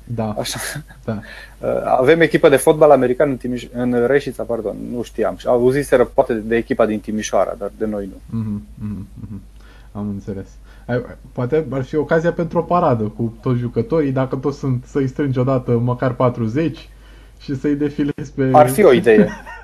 Da. 0.04 0.36
Așa. 0.38 0.60
da. 1.06 1.20
Avem 2.00 2.22
echipă 2.22 2.50
de 2.50 2.56
fotbal 2.56 2.92
american 2.92 3.30
în, 3.30 3.38
Timiș- 3.38 3.72
în 3.74 4.06
Reșița, 4.08 4.44
pardon, 4.44 4.76
nu 4.92 5.04
știam. 5.04 5.38
Auziseră 5.46 6.06
poate 6.06 6.34
de 6.34 6.56
echipa 6.56 6.86
din 6.86 7.00
Timișoara, 7.00 7.56
dar 7.58 7.72
de 7.78 7.86
noi 7.86 8.10
nu. 8.12 8.40
Uh-huh, 8.40 8.86
uh-huh. 8.86 9.40
Am 9.92 10.08
înțeles. 10.08 10.48
Poate 11.32 11.66
ar 11.70 11.84
fi 11.84 11.96
ocazia 11.96 12.32
pentru 12.32 12.58
o 12.58 12.62
paradă 12.62 13.04
cu 13.04 13.38
toți 13.42 13.60
jucătorii, 13.60 14.12
dacă 14.12 14.36
toți 14.36 14.58
sunt 14.58 14.84
să-i 14.88 15.08
strângi 15.08 15.40
odată 15.40 15.72
măcar 15.72 16.14
40 16.14 16.90
și 17.40 17.60
să-i 17.60 17.76
defilezi 17.76 18.32
pe... 18.36 18.50
Ar 18.52 18.70
fi 18.70 18.84
o 18.84 18.92
idee. 18.92 19.30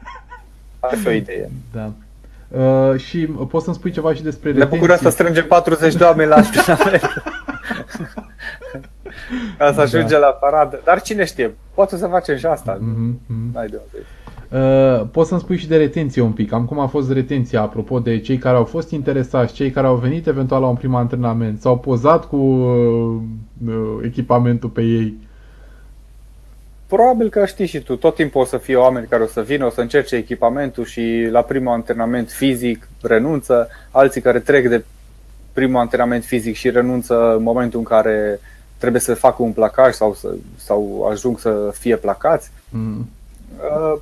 Ar 0.82 0.96
fi 0.98 1.08
o 1.08 1.12
idee. 1.12 1.50
Da. 1.72 1.92
Uh, 2.48 3.00
și 3.00 3.26
poți 3.26 3.64
să-mi 3.64 3.76
spui 3.76 3.92
ceva 3.92 4.14
și 4.14 4.24
despre 4.24 4.52
retenție? 4.52 4.72
Ne 4.72 4.80
bucură 4.80 5.00
să 5.02 5.10
strângem 5.10 5.46
40 5.48 5.96
de 5.96 6.04
oameni 6.04 6.30
la 6.30 6.36
antrenament. 6.36 7.02
Ca 9.58 9.74
să 9.74 9.82
ajunge 9.82 10.14
da. 10.14 10.20
la 10.20 10.28
paradă. 10.28 10.82
Dar 10.84 11.02
cine 11.02 11.26
știe, 11.26 11.56
poate 11.74 11.98
să 11.98 12.08
facem 12.08 12.38
și 12.38 12.46
asta. 12.46 12.78
Mm-hmm. 12.78 13.54
N-ai 13.54 13.68
de 13.68 13.80
Uh, 14.52 15.08
poți 15.12 15.30
să-mi 15.30 15.40
spui 15.40 15.58
și 15.58 15.68
de 15.68 15.78
retenție 15.78 16.22
un 16.22 16.32
pic, 16.32 16.50
cam 16.50 16.66
cum 16.66 16.80
a 16.80 16.88
fost 16.88 17.12
retenția, 17.12 17.62
apropo 17.62 18.00
de 18.00 18.20
cei 18.20 18.38
care 18.38 18.58
au 18.58 18.64
fost 18.64 18.92
interesați, 18.92 19.54
cei 19.54 19.70
care 19.70 19.88
au 19.88 19.96
venit 19.96 20.28
eventual 20.28 20.62
la 20.62 20.68
un 20.68 20.76
prim 20.76 20.96
antrenament, 20.96 21.62
s-au 21.62 21.78
pozat 21.78 22.26
cu 22.26 22.36
uh, 22.36 23.22
uh, 23.68 24.00
echipamentul 24.04 24.70
pe 24.70 24.82
ei. 24.82 25.18
Probabil 26.92 27.30
că 27.30 27.46
știi 27.46 27.66
și 27.66 27.80
tu, 27.80 27.96
tot 27.96 28.16
timpul 28.16 28.42
o 28.42 28.46
să 28.46 28.58
fie 28.58 28.76
oameni 28.76 29.08
care 29.08 29.24
o 29.24 29.28
să 29.28 29.42
vină, 29.42 29.66
o 29.66 29.70
să 29.70 29.82
încerce 29.82 30.16
echipamentul 30.16 30.86
și 30.86 31.28
la 31.30 31.42
primul 31.42 31.74
antrenament 31.74 32.30
fizic 32.30 32.88
renunță, 33.02 33.70
alții 33.92 34.22
care 34.22 34.40
trec 34.40 34.68
de 34.68 34.86
primul 35.54 35.80
antrenament 35.80 36.24
fizic 36.24 36.56
și 36.56 36.70
renunță 36.70 37.36
în 37.36 37.44
momentul 37.44 37.80
în 37.80 37.86
care 37.86 38.40
trebuie 38.78 39.02
să 39.02 39.14
facă 39.14 39.44
un 39.44 39.52
placaj 39.52 39.94
sau, 39.94 40.14
să, 40.14 40.36
sau 40.56 41.08
ajung 41.12 41.40
să 41.40 41.74
fie 41.74 41.96
placați. 41.96 42.52
Mm. 42.70 43.10
Uh, 43.58 44.02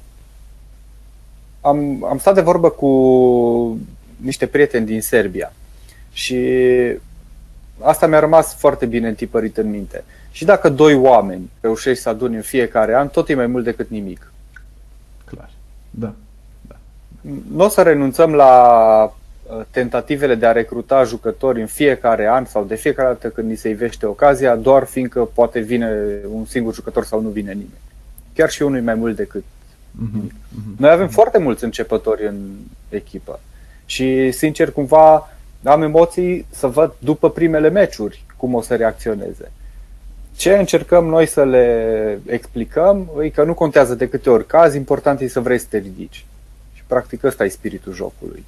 am, 1.62 2.06
am 2.10 2.18
stat 2.18 2.34
de 2.34 2.42
vorbă 2.42 2.70
cu 2.70 2.90
niște 4.18 4.46
prieteni 4.46 4.86
din 4.86 5.02
Serbia 5.02 5.54
și 6.12 6.48
asta 7.82 8.08
mi-a 8.08 8.20
rămas 8.20 8.56
foarte 8.56 8.86
bine 8.86 9.08
întipărit 9.08 9.58
în 9.58 9.70
minte. 9.70 10.04
Și 10.32 10.46
dacă 10.46 10.70
doi 10.70 10.96
oameni 10.96 11.50
reușești 11.62 12.04
să 12.04 12.10
aduni 12.10 12.36
în 12.36 12.42
fiecare 12.42 12.96
an, 12.96 13.08
tot 13.08 13.30
e 13.30 13.34
mai 13.34 13.48
mult 13.48 13.64
decât 13.64 13.90
nimic. 13.90 14.32
Clar. 15.26 15.50
Da. 15.90 16.14
da. 16.68 16.76
Nu 17.52 17.64
o 17.64 17.68
să 17.68 17.82
renunțăm 17.82 18.34
la 18.34 19.04
uh, 19.04 19.62
tentativele 19.72 20.36
de 20.36 20.46
a 20.46 20.52
recruta 20.52 21.04
jucători 21.04 21.62
în 21.62 21.68
fiecare 21.68 22.28
an 22.28 22.46
sau 22.46 22.64
de 22.64 22.76
fiecare 22.76 23.08
dată 23.08 23.30
când 23.30 23.50
ni 23.50 23.56
se 23.56 23.70
ivește 23.70 24.06
ocazia, 24.06 24.56
doar 24.56 24.84
fiindcă 24.84 25.30
poate 25.34 25.60
vine 25.60 25.92
un 26.32 26.46
singur 26.46 26.74
jucător 26.74 27.06
sau 27.06 27.22
nu 27.22 27.30
vine 27.30 27.52
nimeni. 27.52 27.82
Chiar 28.34 28.50
și 28.50 28.62
unul 28.62 28.78
e 28.78 28.82
mai 28.82 28.96
mult 28.96 29.16
decât 29.16 29.44
Uh-huh. 29.98 30.32
Noi 30.78 30.90
avem 30.90 31.08
foarte 31.08 31.38
mulți 31.38 31.64
începători 31.64 32.26
în 32.26 32.36
echipă 32.90 33.40
și, 33.86 34.32
sincer, 34.32 34.72
cumva 34.72 35.30
am 35.64 35.82
emoții 35.82 36.46
să 36.50 36.68
văd 36.68 36.94
după 37.00 37.30
primele 37.30 37.70
meciuri 37.70 38.24
cum 38.38 38.54
o 38.54 38.62
să 38.62 38.76
reacționeze. 38.76 39.52
Ce 40.40 40.58
încercăm 40.58 41.06
noi 41.06 41.26
să 41.26 41.44
le 41.44 42.20
explicăm 42.26 43.10
e 43.22 43.30
că 43.30 43.44
nu 43.44 43.54
contează 43.54 43.96
de 43.96 44.10
câte 44.10 44.30
ori 44.30 44.46
caz, 44.46 44.74
important 44.74 45.20
e 45.20 45.28
să 45.28 45.40
vrei 45.40 45.58
să 45.58 45.66
te 45.70 45.78
ridici. 45.78 46.26
Și 46.74 46.84
practic 46.88 47.24
ăsta 47.24 47.46
e 47.46 47.48
spiritul 47.48 47.94
jocului. 47.94 48.44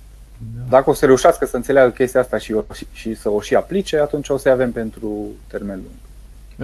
Da. 0.56 0.62
Dacă 0.70 0.90
o 0.90 0.94
să 0.94 1.06
reușească 1.06 1.46
să 1.46 1.56
înțeleagă 1.56 1.90
chestia 1.90 2.20
asta 2.20 2.38
și, 2.38 2.54
o, 2.54 2.64
și 2.92 3.16
să 3.16 3.30
o 3.30 3.42
și 3.42 3.56
aplice, 3.56 4.00
atunci 4.00 4.30
o 4.30 4.38
să 4.38 4.50
avem 4.50 4.72
pentru 4.72 5.28
termen 5.48 5.82
lung. 5.84 6.00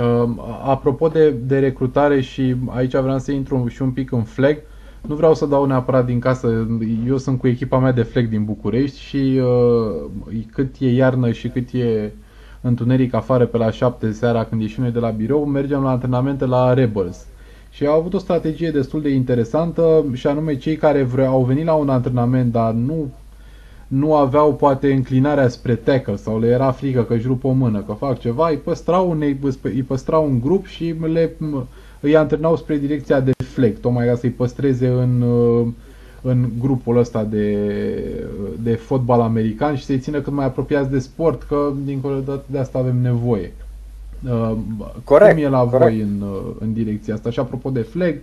Uh, 0.05 0.43
apropo 0.63 1.07
de, 1.07 1.29
de 1.29 1.59
recrutare 1.59 2.21
și 2.21 2.55
aici 2.69 2.95
vreau 2.95 3.19
să 3.19 3.31
intru 3.31 3.67
și 3.67 3.81
un 3.81 3.91
pic 3.91 4.11
în 4.11 4.23
flag, 4.23 4.57
nu 5.01 5.15
vreau 5.15 5.35
să 5.35 5.45
dau 5.45 5.65
neapărat 5.65 6.05
din 6.05 6.19
casă, 6.19 6.67
eu 7.07 7.17
sunt 7.17 7.39
cu 7.39 7.47
echipa 7.47 7.79
mea 7.79 7.91
de 7.91 8.03
flag 8.03 8.27
din 8.27 8.45
București 8.45 8.99
și 8.99 9.41
uh, 9.43 10.41
cât 10.51 10.75
e 10.79 10.91
iarnă 10.91 11.31
și 11.31 11.47
cât 11.47 11.69
e 11.73 12.11
întuneric 12.67 13.13
afară 13.13 13.45
pe 13.45 13.57
la 13.57 13.71
7 13.71 14.11
seara 14.11 14.43
când 14.43 14.61
ieșim 14.61 14.83
noi 14.83 14.91
de 14.91 14.99
la 14.99 15.09
birou, 15.09 15.45
mergem 15.45 15.81
la 15.81 15.89
antrenamente 15.89 16.45
la 16.45 16.73
Rebels. 16.73 17.25
Și 17.69 17.85
au 17.85 17.99
avut 17.99 18.13
o 18.13 18.17
strategie 18.17 18.71
destul 18.71 19.01
de 19.01 19.09
interesantă 19.09 20.05
și 20.13 20.27
anume 20.27 20.57
cei 20.57 20.75
care 20.75 21.03
vreau, 21.03 21.33
au 21.33 21.43
venit 21.43 21.65
la 21.65 21.73
un 21.73 21.89
antrenament, 21.89 22.51
dar 22.51 22.73
nu 22.73 23.11
nu 23.87 24.15
aveau 24.15 24.55
poate 24.55 24.93
înclinarea 24.93 25.47
spre 25.47 25.75
tackle 25.75 26.15
sau 26.15 26.39
le 26.39 26.47
era 26.47 26.71
frică 26.71 27.03
că 27.03 27.13
își 27.13 27.27
rup 27.27 27.43
o 27.43 27.51
mână, 27.51 27.81
că 27.81 27.93
fac 27.93 28.19
ceva, 28.19 28.49
îi 28.49 28.57
păstrau, 28.57 29.09
un, 29.09 29.21
îi 29.61 29.83
păstrau 29.83 30.25
un 30.25 30.39
grup 30.39 30.65
și 30.65 30.95
le, 31.01 31.31
îi 31.99 32.15
antrenau 32.15 32.55
spre 32.55 32.77
direcția 32.77 33.19
de 33.19 33.31
flag, 33.43 33.79
tocmai 33.79 34.05
ca 34.07 34.15
să-i 34.15 34.29
păstreze 34.29 34.87
în, 34.87 35.23
în 36.21 36.49
grupul 36.59 36.97
ăsta 36.97 37.23
de, 37.23 37.57
de 38.63 38.73
fotbal 38.75 39.21
american 39.21 39.75
și 39.75 39.85
să-i 39.85 39.99
țină 39.99 40.21
cât 40.21 40.33
mai 40.33 40.45
apropiați 40.45 40.89
de 40.89 40.99
sport, 40.99 41.43
că 41.43 41.71
dincolo 41.85 42.19
de, 42.19 42.39
de 42.45 42.57
asta 42.57 42.77
avem 42.77 42.97
nevoie. 43.01 43.51
Corect, 45.03 45.33
Cum 45.33 45.43
e 45.43 45.47
la 45.47 45.59
corect. 45.59 45.91
voi 45.91 45.99
în, 45.99 46.23
în 46.59 46.73
direcția 46.73 47.13
asta? 47.13 47.29
Și 47.29 47.39
apropo 47.39 47.69
de 47.69 47.81
flag 47.81 48.15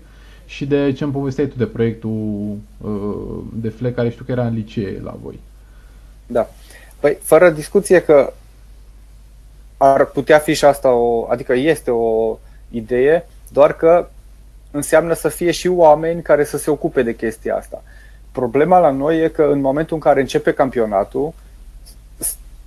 și 0.47 0.67
de 0.67 0.93
ce 0.93 1.05
îmi 1.05 1.13
povesteai 1.13 1.47
tu 1.47 1.57
de 1.57 1.67
proiectul 1.67 2.57
de 3.53 3.69
flag 3.69 3.95
care 3.95 4.11
știu 4.11 4.25
că 4.25 4.31
era 4.33 4.47
în 4.47 4.55
licee 4.55 5.01
la 5.05 5.17
voi. 5.23 5.39
Da. 6.27 6.49
Păi, 7.01 7.19
fără 7.23 7.51
discuție 7.51 8.01
că 8.01 8.33
ar 9.77 10.05
putea 10.05 10.39
fi 10.39 10.55
și 10.55 10.65
asta 10.65 10.93
o, 10.93 11.27
adică 11.31 11.55
este 11.55 11.91
o 11.91 12.39
idee, 12.71 13.27
doar 13.53 13.77
că 13.77 14.09
înseamnă 14.75 15.15
să 15.15 15.29
fie 15.29 15.51
și 15.51 15.69
oameni 15.69 16.23
care 16.23 16.45
să 16.45 16.59
se 16.59 16.71
ocupe 16.71 17.03
de 17.03 17.15
chestia 17.15 17.57
asta. 17.57 17.83
Problema 18.33 18.79
la 18.79 18.91
noi 18.91 19.23
e 19.23 19.29
că 19.29 19.43
în 19.43 19.61
momentul 19.61 19.95
în 19.95 20.03
care 20.03 20.21
începe 20.21 20.53
campionatul, 20.53 21.33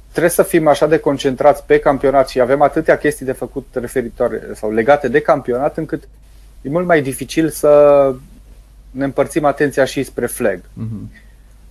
trebuie 0.10 0.32
să 0.32 0.43
fim 0.43 0.67
așa 0.67 0.88
de 0.88 0.98
concentrați 0.98 1.65
pe 1.65 1.80
campionat 1.80 2.30
și 2.30 2.39
avem 2.39 2.62
atâtea 2.62 2.98
chestii 2.98 3.26
de 3.26 3.32
făcut 3.32 3.67
referitoare 3.72 4.41
sau 4.56 4.72
legate 4.72 5.08
de 5.08 5.22
campionat 5.22 5.78
încât 5.78 6.08
e 6.62 6.70
mult 6.70 6.86
mai 6.86 7.02
dificil 7.02 7.50
să 7.50 8.13
ne 8.91 9.04
împărțim 9.04 9.46
atenția 9.46 9.86
și 9.86 10.04
spre 10.04 10.26
flag. 10.26 10.60
Uh-huh. 10.60 11.26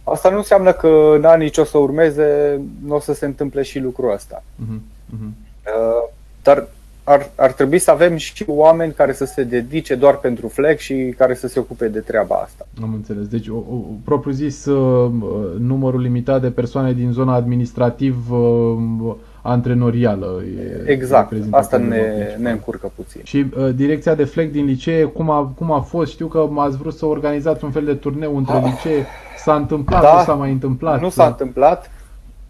Asta 0.04 0.30
nu 0.30 0.36
înseamnă 0.36 0.72
că 0.72 1.12
în 1.14 1.24
anii 1.24 1.50
ce 1.50 1.60
o 1.60 1.64
să 1.64 1.78
urmeze 1.78 2.60
nu 2.84 2.94
o 2.94 3.00
să 3.00 3.14
se 3.14 3.24
întâmple 3.24 3.62
și 3.62 3.78
lucrul 3.78 4.12
ăsta. 4.12 4.42
Uh-huh. 4.44 4.80
Uh, 5.12 6.08
dar 6.42 6.66
ar, 7.08 7.30
ar 7.34 7.52
trebui 7.52 7.78
să 7.78 7.90
avem 7.90 8.16
și 8.16 8.44
oameni 8.46 8.92
care 8.92 9.12
să 9.12 9.24
se 9.24 9.42
dedice 9.42 9.94
doar 9.94 10.18
pentru 10.18 10.48
flex 10.48 10.82
și 10.82 11.14
care 11.16 11.34
să 11.34 11.48
se 11.48 11.58
ocupe 11.58 11.88
de 11.88 12.00
treaba 12.00 12.34
asta. 12.34 12.66
Am 12.82 12.92
înțeles. 12.94 13.26
Deci, 13.26 13.48
o, 13.48 13.56
o, 13.56 13.76
propriu 14.04 14.32
zis, 14.32 14.64
uh, 14.64 15.10
numărul 15.58 16.00
limitat 16.00 16.40
de 16.40 16.50
persoane 16.50 16.92
din 16.92 17.12
zona 17.12 17.34
administrativ 17.34 18.30
uh, 18.30 19.14
antrenorială. 19.42 20.42
E, 20.58 20.90
exact, 20.90 21.32
asta 21.50 21.76
ne, 21.76 22.36
ne 22.38 22.50
încurcă 22.50 22.92
puțin. 22.94 23.20
Și 23.24 23.46
uh, 23.56 23.68
direcția 23.74 24.14
de 24.14 24.24
flex 24.24 24.52
din 24.52 24.64
licee, 24.64 25.04
cum 25.04 25.30
a, 25.30 25.52
cum 25.56 25.72
a 25.72 25.80
fost? 25.80 26.12
Știu 26.12 26.26
că 26.26 26.48
ați 26.56 26.76
vrut 26.76 26.94
să 26.94 27.06
organizați 27.06 27.64
un 27.64 27.70
fel 27.70 27.84
de 27.84 27.94
turneu 27.94 28.36
între 28.36 28.56
ah. 28.56 28.62
licee. 28.64 29.06
S-a 29.36 29.54
întâmplat, 29.54 30.02
da, 30.02 30.16
nu 30.16 30.22
s-a 30.22 30.34
mai 30.34 30.50
întâmplat? 30.50 31.00
Nu 31.00 31.08
s-a 31.08 31.26
întâmplat. 31.26 31.90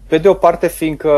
Pe 0.06 0.18
de 0.18 0.28
o 0.28 0.34
parte, 0.34 0.66
fiindcă 0.66 1.10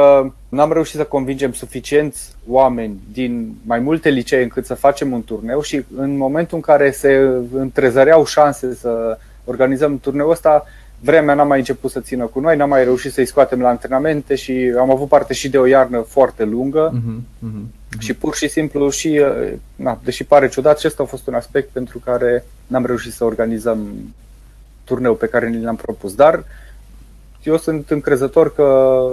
n-am 0.48 0.72
reușit 0.72 0.96
să 0.96 1.05
convingem 1.05 1.53
suficienți 1.53 2.35
oameni 2.46 3.01
din 3.12 3.55
mai 3.64 3.79
multe 3.79 4.09
licee 4.09 4.42
încât 4.42 4.66
să 4.66 4.74
facem 4.74 5.12
un 5.12 5.22
turneu 5.22 5.61
și 5.61 5.85
în 5.96 6.16
momentul 6.16 6.57
în 6.57 6.62
care 6.62 6.90
se 6.90 7.31
întrezăreau 7.53 8.24
șanse 8.24 8.74
să 8.74 9.18
organizăm 9.44 9.98
turneul 9.98 10.31
ăsta, 10.31 10.64
vremea 11.01 11.35
n-a 11.35 11.42
mai 11.42 11.59
început 11.59 11.90
să 11.90 12.01
țină 12.01 12.24
cu 12.24 12.40
noi, 12.40 12.57
n-am 12.57 12.68
mai 12.68 12.85
reușit 12.85 13.12
să-i 13.12 13.27
scoatem 13.27 13.61
la 13.61 13.68
antrenamente 13.68 14.35
și 14.35 14.74
am 14.79 14.90
avut 14.90 15.09
parte 15.09 15.35
și 15.35 15.48
de 15.48 15.59
o 15.59 15.66
iarnă 15.66 16.01
foarte 16.01 16.44
lungă 16.44 16.92
uh-huh, 16.94 17.48
uh-huh. 17.48 17.98
și 17.98 18.14
pur 18.14 18.35
și 18.35 18.48
simplu 18.48 18.90
și, 18.90 19.20
na, 19.74 20.01
deși 20.05 20.24
pare 20.24 20.48
ciudat, 20.48 20.77
acesta 20.77 21.03
a 21.03 21.07
fost 21.07 21.27
un 21.27 21.35
aspect 21.35 21.68
pentru 21.68 21.98
care 21.98 22.44
n-am 22.66 22.87
reușit 22.87 23.12
să 23.12 23.24
organizăm 23.24 23.88
turneul 24.85 25.14
pe 25.14 25.27
care 25.27 25.48
ni 25.48 25.62
l-am 25.62 25.77
propus. 25.77 26.14
Dar 26.14 26.44
eu 27.49 27.57
sunt 27.57 27.91
încrezător 27.91 28.55
că 28.55 29.09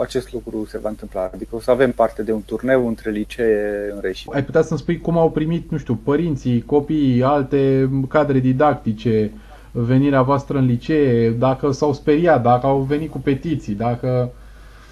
acest 0.00 0.32
lucru 0.32 0.66
se 0.68 0.78
va 0.78 0.88
întâmpla. 0.88 1.30
Adică 1.34 1.56
o 1.56 1.60
să 1.60 1.70
avem 1.70 1.92
parte 1.92 2.22
de 2.22 2.32
un 2.32 2.42
turneu 2.42 2.86
între 2.86 3.10
licee 3.10 3.90
în 3.92 3.98
Reșit. 4.00 4.32
Ai 4.32 4.44
putea 4.44 4.62
să-mi 4.62 4.80
spui 4.80 5.00
cum 5.00 5.18
au 5.18 5.30
primit, 5.30 5.70
nu 5.70 5.78
știu, 5.78 5.98
părinții, 6.04 6.62
copiii, 6.66 7.22
alte 7.22 7.90
cadre 8.08 8.38
didactice, 8.38 9.30
venirea 9.70 10.22
voastră 10.22 10.58
în 10.58 10.66
licee, 10.66 11.30
dacă 11.30 11.70
s-au 11.70 11.92
speriat, 11.92 12.42
dacă 12.42 12.66
au 12.66 12.78
venit 12.78 13.10
cu 13.10 13.18
petiții, 13.18 13.74
dacă... 13.74 14.32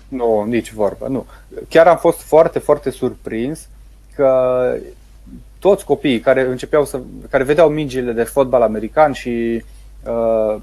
Nu, 0.08 0.44
nici 0.48 0.72
vorba, 0.72 1.08
nu. 1.08 1.26
Chiar 1.68 1.86
am 1.86 1.96
fost 1.96 2.20
foarte, 2.20 2.58
foarte 2.58 2.90
surprins 2.90 3.68
că 4.14 4.30
toți 5.58 5.84
copiii 5.84 6.20
care 6.20 6.46
începeau 6.46 6.84
să, 6.84 7.00
care 7.30 7.44
vedeau 7.44 7.68
mingile 7.68 8.12
de 8.12 8.22
fotbal 8.22 8.62
american 8.62 9.12
și 9.12 9.62
uh, 10.06 10.56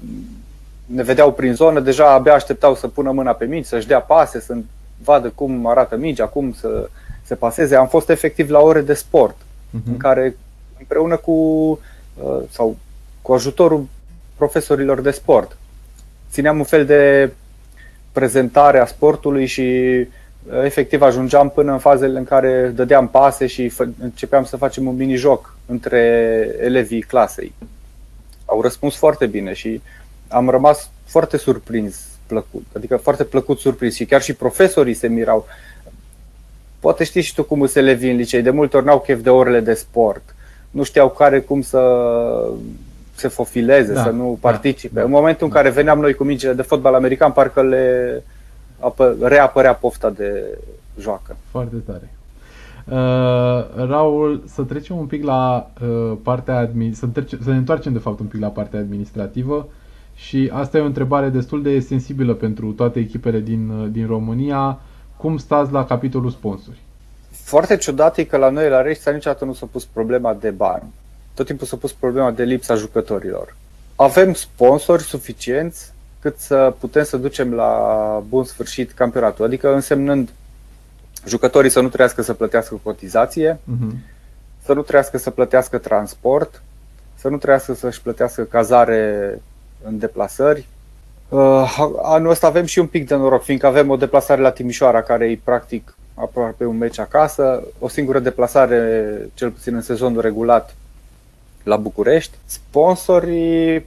ne 0.86 1.02
vedeau 1.02 1.32
prin 1.32 1.54
zonă, 1.54 1.80
deja 1.80 2.12
abia 2.12 2.34
așteptau 2.34 2.74
să 2.74 2.88
pună 2.88 3.10
mâna 3.10 3.32
pe 3.32 3.44
mingi, 3.44 3.68
să-și 3.68 3.86
dea 3.86 4.00
pase, 4.00 4.40
să 4.40 4.56
vadă 5.04 5.32
cum 5.34 5.66
arată 5.66 5.96
mingea, 5.96 6.26
cum 6.26 6.52
să 6.52 6.88
se 7.22 7.34
paseze. 7.34 7.76
Am 7.76 7.88
fost 7.88 8.08
efectiv 8.08 8.50
la 8.50 8.60
ore 8.60 8.80
de 8.80 8.94
sport, 8.94 9.36
uh-huh. 9.36 9.86
în 9.90 9.96
care 9.96 10.36
împreună 10.78 11.16
cu 11.16 11.32
uh, 11.32 12.42
sau 12.50 12.76
cu 13.22 13.32
ajutorul 13.32 13.86
profesorilor 14.36 15.00
de 15.00 15.10
sport 15.10 15.56
țineam 16.36 16.58
un 16.58 16.64
fel 16.64 16.84
de 16.84 17.30
prezentare 18.12 18.78
a 18.78 18.84
sportului 18.84 19.46
și 19.46 19.60
uh, 19.60 20.64
efectiv 20.64 21.02
ajungeam 21.02 21.50
până 21.50 21.72
în 21.72 21.78
fazele 21.78 22.18
în 22.18 22.24
care 22.24 22.72
dădeam 22.74 23.08
pase 23.08 23.46
și 23.46 23.72
începeam 24.00 24.44
să 24.44 24.56
facem 24.56 24.86
un 24.86 24.96
mini-joc 24.96 25.56
între 25.66 26.00
elevii 26.60 27.02
clasei. 27.02 27.52
Au 28.44 28.60
răspuns 28.62 28.96
foarte 28.96 29.26
bine 29.26 29.52
și 29.52 29.80
am 30.28 30.48
rămas 30.48 30.90
foarte 31.04 31.36
surprins, 31.36 32.04
plăcut, 32.26 32.64
adică 32.76 32.96
foarte 32.96 33.24
plăcut 33.24 33.58
surprins 33.58 33.94
și 33.94 34.04
chiar 34.04 34.22
și 34.22 34.34
profesorii 34.34 34.94
se 34.94 35.08
mirau. 35.08 35.46
Poate 36.80 37.04
știi 37.04 37.22
și 37.22 37.34
tu 37.34 37.44
cum 37.44 37.66
se 37.66 37.80
levi 37.80 38.10
în 38.10 38.16
licei, 38.16 38.42
de 38.42 38.50
multe 38.50 38.76
ori 38.76 38.86
n-au 38.86 39.00
chef 39.00 39.22
de 39.22 39.30
orele 39.30 39.60
de 39.60 39.74
sport, 39.74 40.34
nu 40.70 40.82
știau 40.82 41.10
care 41.10 41.40
cum 41.40 41.62
să 41.62 41.82
se 43.14 43.28
fofileze, 43.28 43.92
da, 43.92 44.02
să 44.02 44.10
nu 44.10 44.38
da, 44.40 44.48
participe. 44.50 44.94
Da, 44.94 45.04
în 45.04 45.10
momentul 45.10 45.38
da, 45.38 45.44
în 45.46 45.62
care 45.62 45.74
veneam 45.74 46.00
noi 46.00 46.14
cu 46.14 46.24
mingile 46.24 46.52
de 46.52 46.62
fotbal 46.62 46.94
american, 46.94 47.32
parcă 47.32 47.62
le 47.62 48.22
apă, 48.78 49.16
reapărea 49.22 49.74
pofta 49.74 50.10
de 50.10 50.58
joacă. 51.00 51.36
Foarte 51.50 51.76
tare. 51.86 52.10
Uh, 52.90 53.86
Raul, 53.88 54.42
să 54.46 54.62
trecem 54.62 54.96
un 54.96 55.06
pic 55.06 55.24
la 55.24 55.70
uh, 55.82 56.16
partea 56.22 56.66
admin- 56.66 56.92
să, 56.92 57.06
trece- 57.06 57.38
să 57.42 57.50
ne 57.50 57.56
întoarcem 57.56 57.92
de 57.92 57.98
fapt 57.98 58.20
un 58.20 58.26
pic 58.26 58.40
la 58.40 58.48
partea 58.48 58.78
administrativă 58.78 59.68
și 60.16 60.50
asta 60.52 60.78
e 60.78 60.80
o 60.80 60.84
întrebare 60.84 61.28
destul 61.28 61.62
de 61.62 61.80
sensibilă 61.80 62.34
pentru 62.34 62.72
toate 62.72 62.98
echipele 62.98 63.38
din, 63.38 63.68
uh, 63.68 63.88
din 63.90 64.06
România. 64.06 64.78
Cum 65.16 65.38
stați 65.38 65.72
la 65.72 65.84
capitolul 65.84 66.30
sponsori? 66.30 66.80
Foarte 67.30 67.76
ciudat 67.76 68.16
e 68.16 68.24
că 68.24 68.36
la 68.36 68.48
noi 68.48 68.68
la 68.68 68.82
Rești 68.82 69.10
niciodată 69.10 69.44
nu 69.44 69.52
s-a 69.52 69.68
pus 69.72 69.84
problema 69.84 70.34
de 70.34 70.50
bani. 70.50 70.92
Tot 71.34 71.46
timpul 71.46 71.66
s-a 71.66 71.76
pus 71.76 71.92
problema 71.92 72.30
de 72.30 72.44
lipsa 72.44 72.74
jucătorilor. 72.74 73.56
Avem 73.96 74.32
sponsori 74.32 75.02
suficienți 75.02 75.92
cât 76.20 76.38
să 76.38 76.74
putem 76.78 77.04
să 77.04 77.16
ducem 77.16 77.52
la 77.52 78.22
bun 78.28 78.44
sfârșit 78.44 78.92
campionatul. 78.92 79.44
Adică 79.44 79.74
însemnând 79.74 80.28
jucătorii 81.26 81.70
să 81.70 81.80
nu 81.80 81.88
trească 81.88 82.22
să 82.22 82.34
plătească 82.34 82.80
cotizație, 82.82 83.54
uh-huh. 83.54 83.94
să 84.64 84.72
nu 84.72 84.82
trească 84.82 85.18
să 85.18 85.30
plătească 85.30 85.78
transport, 85.78 86.62
să 87.14 87.28
nu 87.28 87.36
trească 87.36 87.74
să-și 87.74 88.02
plătească 88.02 88.42
cazare 88.42 89.40
în 89.88 89.98
deplasări. 89.98 90.66
Uh, 91.28 91.78
anul 92.02 92.30
ăsta 92.30 92.46
avem 92.46 92.64
și 92.64 92.78
un 92.78 92.86
pic 92.86 93.06
de 93.06 93.14
noroc, 93.14 93.42
fiindcă 93.42 93.66
avem 93.66 93.90
o 93.90 93.96
deplasare 93.96 94.40
la 94.40 94.50
Timișoara, 94.50 95.02
care 95.02 95.30
e 95.30 95.40
practic 95.44 95.96
aproape 96.14 96.64
un 96.64 96.76
meci 96.76 96.98
acasă, 96.98 97.62
o 97.78 97.88
singură 97.88 98.18
deplasare, 98.18 99.18
cel 99.34 99.50
puțin 99.50 99.74
în 99.74 99.80
sezonul 99.80 100.20
regulat, 100.20 100.74
la 101.62 101.76
București. 101.76 102.36
Sponsorii 102.44 103.86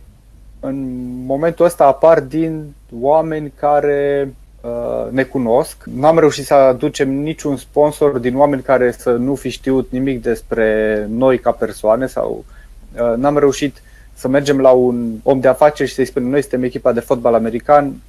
în 0.60 1.06
momentul 1.26 1.66
ăsta 1.66 1.86
apar 1.86 2.20
din 2.20 2.74
oameni 3.00 3.54
care 3.56 4.34
uh, 4.62 5.12
ne 5.12 5.24
cunosc. 5.24 5.84
N-am 5.96 6.20
reușit 6.20 6.46
să 6.46 6.54
aducem 6.54 7.10
niciun 7.10 7.58
sponsor 7.58 8.18
din 8.18 8.38
oameni 8.38 8.62
care 8.62 8.92
să 8.92 9.12
nu 9.12 9.36
fi 9.36 9.50
știut 9.50 9.92
nimic 9.92 10.22
despre 10.22 11.06
noi 11.10 11.40
ca 11.40 11.52
persoane 11.52 12.08
sau 12.08 12.46
uh, 12.94 13.14
n-am 13.16 13.38
reușit 13.38 13.82
să 14.20 14.28
mergem 14.28 14.60
la 14.60 14.70
un 14.70 15.20
om 15.24 15.40
de 15.40 15.48
afaceri 15.48 15.90
și 15.90 15.96
să-i 15.96 16.06
spunem 16.06 16.30
noi 16.30 16.42
suntem 16.42 16.64
echipa 16.64 16.92
de 16.92 17.00
fotbal 17.00 17.34
american, 17.34 18.02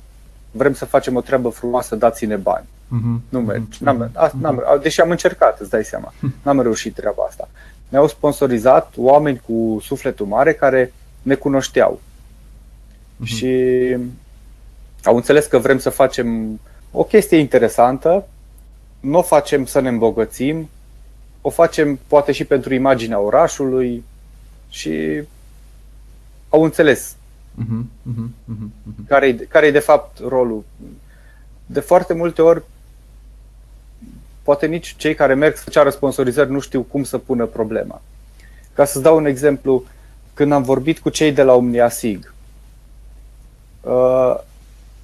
vrem 0.51 0.75
să 0.75 0.85
facem 0.85 1.16
o 1.16 1.20
treabă 1.20 1.49
frumoasă, 1.49 1.96
dați-ne 1.96 2.37
bani. 2.37 2.64
Uh-huh. 2.64 3.20
Nu 3.29 3.40
merge. 3.40 3.64
Uh-huh. 3.77 3.79
N-am, 3.79 4.11
a, 4.14 4.31
n-am, 4.40 4.79
deși 4.83 5.01
am 5.01 5.11
încercat, 5.11 5.61
îți 5.61 5.70
dai 5.70 5.85
seama. 5.85 6.12
N-am 6.42 6.61
reușit 6.61 6.94
treaba 6.94 7.25
asta. 7.29 7.49
Ne-au 7.88 8.09
sponsorizat 8.09 8.92
oameni 8.96 9.40
cu 9.46 9.79
sufletul 9.83 10.27
mare 10.27 10.53
care 10.53 10.92
ne 11.23 11.35
cunoșteau. 11.35 12.01
Uh-huh. 12.01 13.25
Și 13.25 13.96
au 15.05 15.16
înțeles 15.16 15.46
că 15.46 15.59
vrem 15.59 15.79
să 15.79 15.90
facem 15.90 16.61
o 16.90 17.03
chestie 17.03 17.38
interesantă, 17.38 18.27
nu 19.01 19.18
o 19.18 19.23
facem 19.23 19.64
să 19.64 19.81
ne 19.81 19.88
îmbogățim, 19.88 20.68
o 21.40 21.51
facem 21.51 21.99
poate 22.07 22.33
și 22.33 22.44
pentru 22.44 22.75
imaginea 22.75 23.20
orașului 23.20 24.05
și 24.68 25.23
au 26.50 26.62
înțeles 26.62 27.16
uh-huh, 27.58 27.84
uh-huh, 28.10 28.28
uh-huh. 28.52 29.08
care 29.08 29.26
e 29.26 29.32
care 29.32 29.70
de 29.70 29.78
fapt 29.78 30.18
rolul. 30.18 30.64
De 31.66 31.80
foarte 31.80 32.14
multe 32.14 32.42
ori, 32.42 32.62
poate 34.42 34.66
nici 34.66 34.94
cei 34.96 35.14
care 35.14 35.34
merg 35.34 35.56
să 35.56 35.70
ceară 35.70 35.90
sponsorizări 35.90 36.50
nu 36.50 36.60
știu 36.60 36.82
cum 36.82 37.04
să 37.04 37.18
pună 37.18 37.46
problema. 37.46 38.02
Ca 38.74 38.84
să-ți 38.84 39.02
dau 39.02 39.16
un 39.16 39.26
exemplu, 39.26 39.84
când 40.34 40.52
am 40.52 40.62
vorbit 40.62 40.98
cu 40.98 41.08
cei 41.08 41.32
de 41.32 41.42
la 41.42 41.52
OmniaSig, 41.52 42.34
uh, 43.80 44.34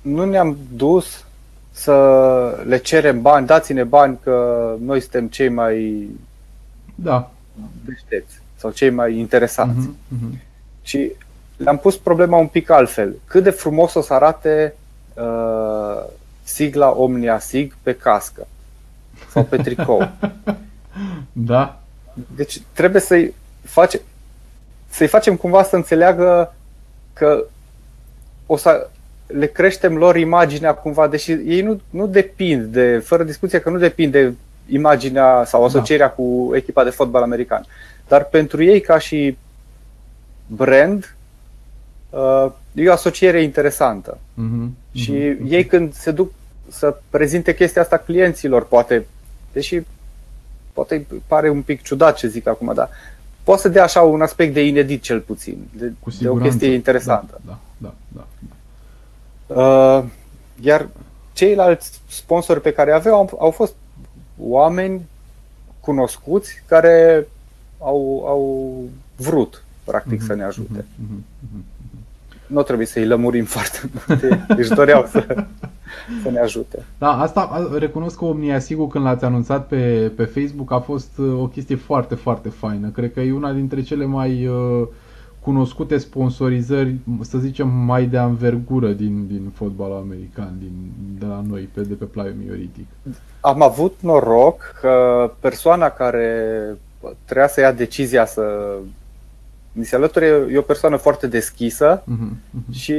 nu 0.03 0.25
ne-am 0.25 0.57
dus 0.73 1.25
să 1.71 2.65
le 2.67 2.77
cerem 2.77 3.23
bani, 3.23 3.47
dați-ne 3.47 3.85
bani 3.85 4.19
că 4.23 4.75
noi 4.81 5.01
suntem 5.01 5.29
cei 5.29 5.49
mai 5.49 6.09
da. 6.95 7.31
deștepți 7.85 8.41
sau 8.57 8.71
cei 8.71 8.91
mai 8.91 9.19
interesanți. 9.19 9.89
Uh-huh, 9.89 10.15
uh-huh. 10.15 10.39
Și 10.83 11.13
le-am 11.57 11.79
pus 11.79 11.97
problema 11.97 12.37
un 12.37 12.47
pic 12.47 12.71
altfel. 12.71 13.17
Cât 13.27 13.43
de 13.43 13.51
frumos 13.51 13.95
o 13.95 14.01
să 14.01 14.13
arate 14.13 14.75
uh, 15.15 16.05
sigla 16.43 16.91
Omnia 16.91 17.39
Sig 17.39 17.77
pe 17.83 17.95
cască 17.95 18.47
sau 19.31 19.43
pe 19.45 19.57
tricou. 19.57 20.09
da. 21.33 21.81
Deci 22.37 22.61
trebuie 22.73 23.01
să-i, 23.01 23.35
face, 23.65 24.01
să-i 24.89 25.07
facem 25.07 25.37
cumva 25.37 25.63
să 25.63 25.77
înțeleagă 25.77 26.55
că 27.13 27.45
o 28.47 28.57
să 28.57 28.89
le 29.27 29.47
creștem 29.47 29.97
lor 29.97 30.17
imaginea 30.17 30.75
cumva, 30.75 31.09
deși 31.09 31.33
ei 31.33 31.61
nu, 31.61 31.81
nu 31.91 32.07
depind 32.07 32.65
de, 32.65 32.99
fără 32.99 33.23
discuție 33.23 33.61
că 33.61 33.71
nu 33.71 33.79
depind 33.79 34.13
de 34.13 34.33
imaginea 34.69 35.45
sau 35.45 35.61
da. 35.61 35.67
asocierea 35.67 36.07
da. 36.07 36.13
cu 36.13 36.51
echipa 36.55 36.85
de 36.85 36.91
fotbal 36.91 37.23
american. 37.23 37.67
Dar 38.09 38.25
pentru 38.25 38.63
ei 38.63 38.81
ca 38.81 38.99
și 38.99 39.37
brand, 40.47 41.16
uh, 42.17 42.53
e 42.75 42.89
o 42.89 42.93
asociere 42.93 43.43
interesantă. 43.43 44.19
Uh-huh. 44.19 44.69
Și 44.93 45.13
uh-huh. 45.13 45.49
ei 45.49 45.67
când 45.67 45.95
se 45.95 46.11
duc 46.11 46.33
să 46.69 46.99
prezinte 47.11 47.55
chestia 47.55 47.83
asta 47.83 47.97
clienților, 47.97 48.67
poate, 48.67 49.07
deși 49.53 49.81
poate 50.73 51.07
pare 51.27 51.51
un 51.51 51.63
pic 51.63 51.83
ciudat 51.83 52.17
ce 52.17 52.29
zic 52.29 52.47
acum, 52.47 52.73
dar 52.75 52.91
poate 53.43 53.61
să 53.61 53.69
dea 53.69 53.83
așa 53.83 54.01
un 54.01 54.23
aspect 54.23 54.55
de 54.55 54.67
inedit 54.67 55.03
cel 55.03 55.21
puțin, 55.21 55.69
de, 55.73 55.93
Cu 56.01 56.11
de 56.21 56.29
o 56.29 56.35
chestie 56.35 56.73
interesantă. 56.73 57.41
Da, 57.47 57.59
da, 57.77 57.95
da, 58.09 58.27
da. 59.47 59.61
Uh, 59.61 60.05
iar 60.61 60.89
ceilalți 61.33 62.01
sponsori 62.09 62.61
pe 62.61 62.73
care 62.73 62.93
aveau 62.93 63.17
au, 63.17 63.37
au 63.39 63.51
fost 63.51 63.75
oameni 64.39 65.07
cunoscuți 65.81 66.63
care 66.67 67.27
au, 67.79 68.25
au 68.27 68.85
vrut, 69.17 69.65
practic, 69.85 70.23
uh-huh, 70.23 70.27
să 70.27 70.35
ne 70.35 70.45
ajute. 70.45 70.81
Uh-huh, 70.81 71.19
uh-huh 71.19 71.76
nu 72.47 72.63
trebuie 72.63 72.87
să-i 72.87 73.07
lămurim 73.07 73.45
foarte 73.45 73.79
multe, 73.93 74.47
își 74.57 74.71
doreau 74.71 75.07
să, 75.07 75.47
să 76.23 76.31
ne 76.31 76.39
ajute. 76.39 76.85
Da, 76.99 77.21
asta 77.21 77.71
recunosc 77.79 78.19
că 78.19 78.25
Omnia 78.25 78.59
Sigur 78.59 78.89
când 78.89 79.05
l-ați 79.05 79.25
anunțat 79.25 79.67
pe, 79.67 80.13
pe 80.17 80.25
Facebook 80.25 80.73
a 80.73 80.79
fost 80.79 81.19
uh, 81.19 81.41
o 81.41 81.47
chestie 81.47 81.77
foarte, 81.77 82.15
foarte 82.15 82.49
faină. 82.49 82.89
Cred 82.89 83.13
că 83.13 83.21
e 83.21 83.33
una 83.33 83.53
dintre 83.53 83.83
cele 83.83 84.05
mai 84.05 84.47
uh, 84.47 84.87
cunoscute 85.47 85.99
sponsorizări, 85.99 86.95
să 87.21 87.39
zicem, 87.39 87.69
mai 87.69 88.05
de 88.05 88.17
anvergură 88.17 88.89
din, 88.89 89.27
din 89.27 89.53
fotbalul 89.55 89.97
american, 89.97 90.55
din, 90.59 90.73
de 91.19 91.27
la 91.27 91.43
noi, 91.49 91.69
pe, 91.75 91.81
de 91.81 91.95
pe 91.95 92.05
plaiul 92.05 92.35
mioritic. 92.45 92.87
Am 93.41 93.63
avut 93.63 93.95
noroc 94.01 94.75
că 94.81 94.95
persoana 95.41 95.89
care 95.89 96.35
trebuia 97.25 97.49
să 97.49 97.61
ia 97.61 97.73
decizia 97.73 98.27
să 98.27 98.77
mi 99.79 99.85
se 99.85 99.97
alăture, 99.97 100.27
e 100.53 100.59
o 100.59 100.63
persoană 100.63 100.97
foarte 100.97 101.27
deschisă 101.27 102.03
uh-huh, 102.03 102.31
uh-huh. 102.31 102.75
și 102.75 102.95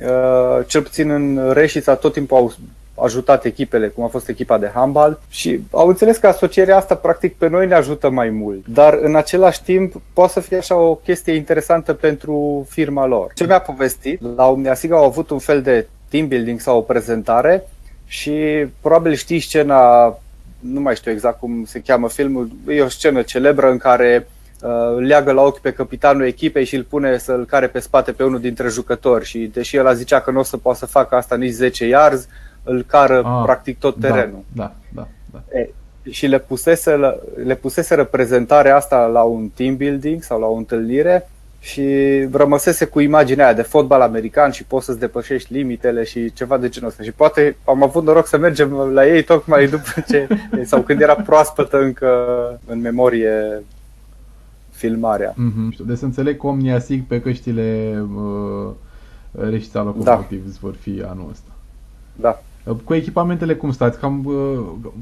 Uh, 0.00 0.66
cel 0.66 0.82
puțin 0.82 1.10
în 1.10 1.50
Reșița 1.52 1.94
tot 1.94 2.12
timpul 2.12 2.36
au 2.36 2.52
ajutat 3.04 3.44
echipele, 3.44 3.88
cum 3.88 4.04
a 4.04 4.06
fost 4.06 4.28
echipa 4.28 4.58
de 4.58 4.70
handbal 4.74 5.20
și 5.28 5.60
au 5.70 5.88
înțeles 5.88 6.16
că 6.16 6.26
asocierea 6.26 6.76
asta 6.76 6.94
practic 6.94 7.34
pe 7.34 7.48
noi 7.48 7.66
ne 7.66 7.74
ajută 7.74 8.10
mai 8.10 8.30
mult, 8.30 8.66
dar 8.66 8.98
în 9.02 9.16
același 9.16 9.62
timp 9.62 10.00
poate 10.12 10.32
să 10.32 10.40
fie 10.40 10.56
așa 10.56 10.74
o 10.74 10.94
chestie 10.94 11.32
interesantă 11.32 11.92
pentru 11.92 12.66
firma 12.68 13.06
lor. 13.06 13.32
Ce 13.34 13.46
mi-a 13.46 13.60
povestit, 13.60 14.20
la 14.36 14.48
Omniasiga 14.48 14.96
au 14.96 15.04
avut 15.04 15.30
un 15.30 15.38
fel 15.38 15.62
de 15.62 15.88
team 16.08 16.28
building 16.28 16.60
sau 16.60 16.76
o 16.76 16.80
prezentare 16.80 17.68
și 18.06 18.66
probabil 18.80 19.14
știi 19.14 19.40
scena, 19.40 20.04
nu 20.58 20.80
mai 20.80 20.96
știu 20.96 21.10
exact 21.10 21.38
cum 21.38 21.64
se 21.66 21.82
cheamă 21.82 22.08
filmul, 22.08 22.50
e 22.68 22.80
o 22.80 22.88
scenă 22.88 23.22
celebră 23.22 23.70
în 23.70 23.78
care 23.78 24.26
uh, 24.26 24.41
leagă 24.98 25.32
la 25.32 25.42
ochi 25.42 25.60
pe 25.60 25.72
capitanul 25.72 26.26
echipei 26.26 26.64
și 26.64 26.76
îl 26.76 26.82
pune 26.82 27.18
să-l 27.18 27.44
care 27.44 27.66
pe 27.66 27.78
spate 27.78 28.12
pe 28.12 28.24
unul 28.24 28.40
dintre 28.40 28.68
jucători 28.68 29.24
și 29.24 29.50
deși 29.52 29.76
el 29.76 29.86
a 29.86 29.92
zicea 29.92 30.20
că 30.20 30.30
nu 30.30 30.38
o 30.38 30.42
să 30.42 30.56
poată 30.56 30.78
să 30.78 30.86
facă 30.86 31.14
asta 31.14 31.36
nici 31.36 31.52
10 31.52 31.86
yards, 31.86 32.28
îl 32.62 32.84
cară 32.86 33.22
ah, 33.24 33.42
practic 33.44 33.78
tot 33.78 33.96
da, 33.96 34.08
terenul. 34.08 34.44
Da, 34.52 34.72
da, 34.94 35.08
da. 35.32 35.40
da. 35.50 35.58
E, 35.58 35.70
și 36.10 36.26
le 36.26 36.38
pusese, 36.38 37.18
le 37.44 37.54
pusese 37.54 37.94
reprezentarea 37.94 38.76
asta 38.76 39.06
la 39.06 39.22
un 39.22 39.48
team 39.54 39.76
building 39.76 40.22
sau 40.22 40.40
la 40.40 40.46
o 40.46 40.54
întâlnire 40.54 41.28
și 41.60 41.86
rămăsese 42.32 42.84
cu 42.84 43.00
imaginea 43.00 43.44
aia 43.44 43.54
de 43.54 43.62
fotbal 43.62 44.00
american 44.00 44.50
și 44.50 44.64
poți 44.64 44.84
să-ți 44.84 44.98
depășești 44.98 45.52
limitele 45.52 46.04
și 46.04 46.32
ceva 46.32 46.58
de 46.58 46.68
genul 46.68 46.88
ăsta. 46.88 47.02
Și 47.02 47.12
poate 47.12 47.56
am 47.64 47.82
avut 47.82 48.04
noroc 48.04 48.26
să 48.26 48.38
mergem 48.38 48.72
la 48.72 49.06
ei 49.06 49.22
tocmai 49.22 49.66
după 49.66 50.04
ce, 50.08 50.26
sau 50.64 50.80
când 50.80 51.00
era 51.00 51.14
proaspătă 51.14 51.80
încă 51.80 52.08
în 52.66 52.80
memorie 52.80 53.62
filmarea. 54.82 55.32
Mm-hmm. 55.32 55.86
Deci 55.86 55.96
să 55.96 56.04
înțeleg 56.04 56.40
că 56.40 56.46
Omniasig 56.46 57.04
pe 57.06 57.20
căștile 57.20 57.98
uh, 58.14 58.72
Reșița 59.30 59.82
Locomotiv 59.82 60.44
da. 60.44 60.58
vor 60.60 60.74
fi 60.74 61.02
anul 61.06 61.26
ăsta. 61.30 61.50
Da. 62.14 62.42
Cu 62.84 62.94
echipamentele 62.94 63.54
cum 63.54 63.72
stați? 63.72 63.98
Cam, 63.98 64.32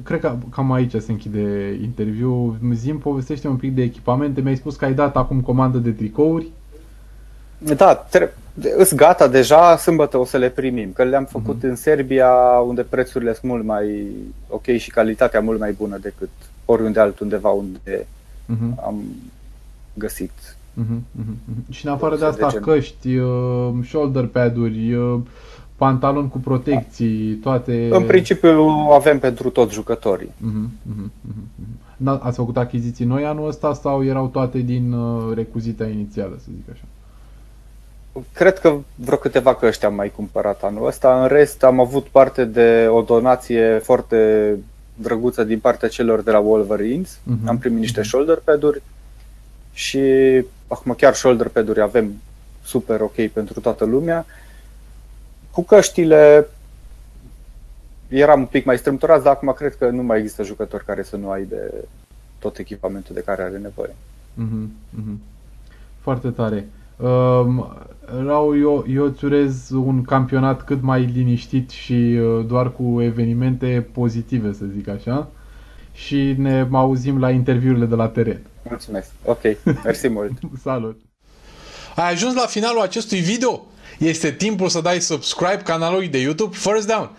cred 0.03 0.21
că 0.21 0.37
cam 0.51 0.73
aici 0.73 0.95
se 0.97 1.13
închide 1.13 1.79
interviu. 1.83 2.57
Zim, 2.73 2.99
povestește 2.99 3.49
un 3.49 3.57
pic 3.57 3.75
de 3.75 3.83
echipamente. 3.83 4.41
Mi-ai 4.41 4.57
spus 4.57 4.77
că 4.77 4.85
ai 4.85 4.95
dat 4.95 5.17
acum 5.17 5.41
comandă 5.41 5.79
de 5.79 5.91
tricouri. 5.91 6.47
Da, 7.77 7.95
tre- 7.95 8.35
îs 8.77 8.95
gata 8.95 9.29
deja, 9.29 9.77
sâmbătă 9.77 10.19
o 10.19 10.25
să 10.25 10.37
le 10.37 10.49
primim, 10.49 10.93
că 10.93 11.03
le-am 11.03 11.25
făcut 11.25 11.59
uh-huh. 11.59 11.69
în 11.69 11.77
Serbia, 11.77 12.31
unde 12.67 12.83
prețurile 12.83 13.35
sunt 13.35 13.51
mult 13.51 13.65
mai 13.65 14.07
ok 14.49 14.67
și 14.67 14.91
calitatea 14.91 15.41
mult 15.41 15.59
mai 15.59 15.73
bună 15.73 15.99
decât 15.99 16.31
oriunde 16.65 17.01
altundeva 17.01 17.49
unde 17.49 18.07
uh-huh. 18.49 18.85
am 18.87 19.03
găsit. 20.01 20.57
Uh-huh. 20.81 21.01
Uh-huh. 21.21 21.71
Și 21.71 21.87
în 21.87 21.93
afară 21.93 22.17
de 22.17 22.25
asta, 22.25 22.51
de 22.53 22.59
căști, 22.59 23.17
uh, 23.17 23.71
shoulder 23.89 24.27
pad-uri, 24.27 24.95
uh, 24.95 25.21
pantaloni 25.77 26.29
cu 26.29 26.39
protecții, 26.39 27.35
toate... 27.35 27.89
În 27.91 28.03
principiu 28.03 28.61
avem 28.93 29.19
pentru 29.19 29.51
toți 29.51 29.75
jucătorii. 29.75 30.29
Uh-huh, 30.29 30.69
uh-huh, 30.91 31.09
uh-huh. 31.29 32.19
Ați 32.21 32.37
făcut 32.37 32.57
achiziții 32.57 33.05
noi 33.05 33.25
anul 33.25 33.49
ăsta 33.49 33.75
sau 33.75 34.05
erau 34.05 34.27
toate 34.27 34.59
din 34.59 34.93
uh, 34.93 35.35
recuzita 35.35 35.87
inițială, 35.87 36.37
să 36.39 36.47
zic 36.57 36.71
așa? 36.73 36.85
Cred 38.33 38.59
că 38.59 38.77
vreo 38.95 39.17
câteva 39.17 39.55
căști 39.55 39.85
am 39.85 39.95
mai 39.95 40.13
cumpărat 40.17 40.63
anul 40.63 40.87
ăsta. 40.87 41.23
În 41.23 41.29
rest 41.29 41.63
am 41.65 41.81
avut 41.81 42.05
parte 42.07 42.45
de 42.45 42.87
o 42.91 43.03
donație 43.03 43.81
foarte 43.83 44.57
drăguță 44.95 45.45
din 45.45 45.59
partea 45.59 45.89
celor 45.89 46.23
de 46.23 46.31
la 46.31 46.39
Wolverines. 46.39 47.19
Uh-huh. 47.19 47.47
Am 47.47 47.59
primit 47.59 47.81
niște 47.81 48.03
shoulder 48.03 48.41
pad-uri 48.45 48.83
și 49.81 50.01
acum 50.67 50.95
chiar 50.95 51.15
shoulder 51.15 51.49
pad-uri 51.49 51.81
avem 51.81 52.13
super 52.65 53.01
ok 53.01 53.27
pentru 53.33 53.61
toată 53.61 53.85
lumea. 53.85 54.27
Cu 55.51 55.63
căștile 55.63 56.47
eram 58.09 58.41
un 58.41 58.47
pic 58.47 58.65
mai 58.65 58.79
strâmtorați, 58.79 59.25
dar 59.25 59.33
acum 59.33 59.53
cred 59.53 59.77
că 59.77 59.89
nu 59.89 60.03
mai 60.03 60.19
există 60.19 60.43
jucători 60.43 60.85
care 60.85 61.03
să 61.03 61.17
nu 61.17 61.31
aibă 61.31 61.57
tot 62.39 62.59
echipamentul 62.59 63.15
de 63.15 63.23
care 63.23 63.43
are 63.43 63.59
nevoie. 63.59 63.95
Mm-hmm, 64.39 64.69
mm-hmm. 64.97 65.17
Foarte 66.01 66.31
tare. 66.31 66.69
Uh, 66.97 67.67
Rau, 68.27 68.59
eu, 68.59 68.85
eu 68.89 69.05
îți 69.05 69.25
urez 69.25 69.71
un 69.71 70.03
campionat 70.03 70.65
cât 70.65 70.83
mai 70.83 71.05
liniștit 71.05 71.71
și 71.71 71.93
uh, 71.93 72.47
doar 72.47 72.73
cu 72.73 73.01
evenimente 73.01 73.87
pozitive, 73.93 74.53
să 74.53 74.65
zic 74.75 74.89
așa. 74.89 75.29
Și 75.93 76.35
ne 76.39 76.67
auzim 76.71 77.19
la 77.19 77.31
interviurile 77.31 77.87
de 77.87 77.95
la 77.95 78.09
teren. 78.09 78.41
Mulțumesc. 78.63 79.09
Ok. 79.25 79.41
Mersi 79.85 80.09
mult. 80.09 80.33
Salut. 80.65 81.01
Ai 81.95 82.13
ajuns 82.13 82.35
la 82.35 82.47
finalul 82.47 82.81
acestui 82.81 83.21
video? 83.21 83.67
Este 83.99 84.33
timpul 84.33 84.69
să 84.69 84.81
dai 84.81 85.01
subscribe 85.01 85.63
canalului 85.65 86.09
de 86.09 86.19
YouTube 86.19 86.57
First 86.57 86.87
Down. 86.87 87.11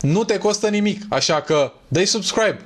Nu 0.00 0.24
te 0.24 0.38
costă 0.38 0.68
nimic, 0.68 1.02
așa 1.08 1.40
că 1.40 1.72
dai 1.88 2.04
subscribe. 2.04 2.58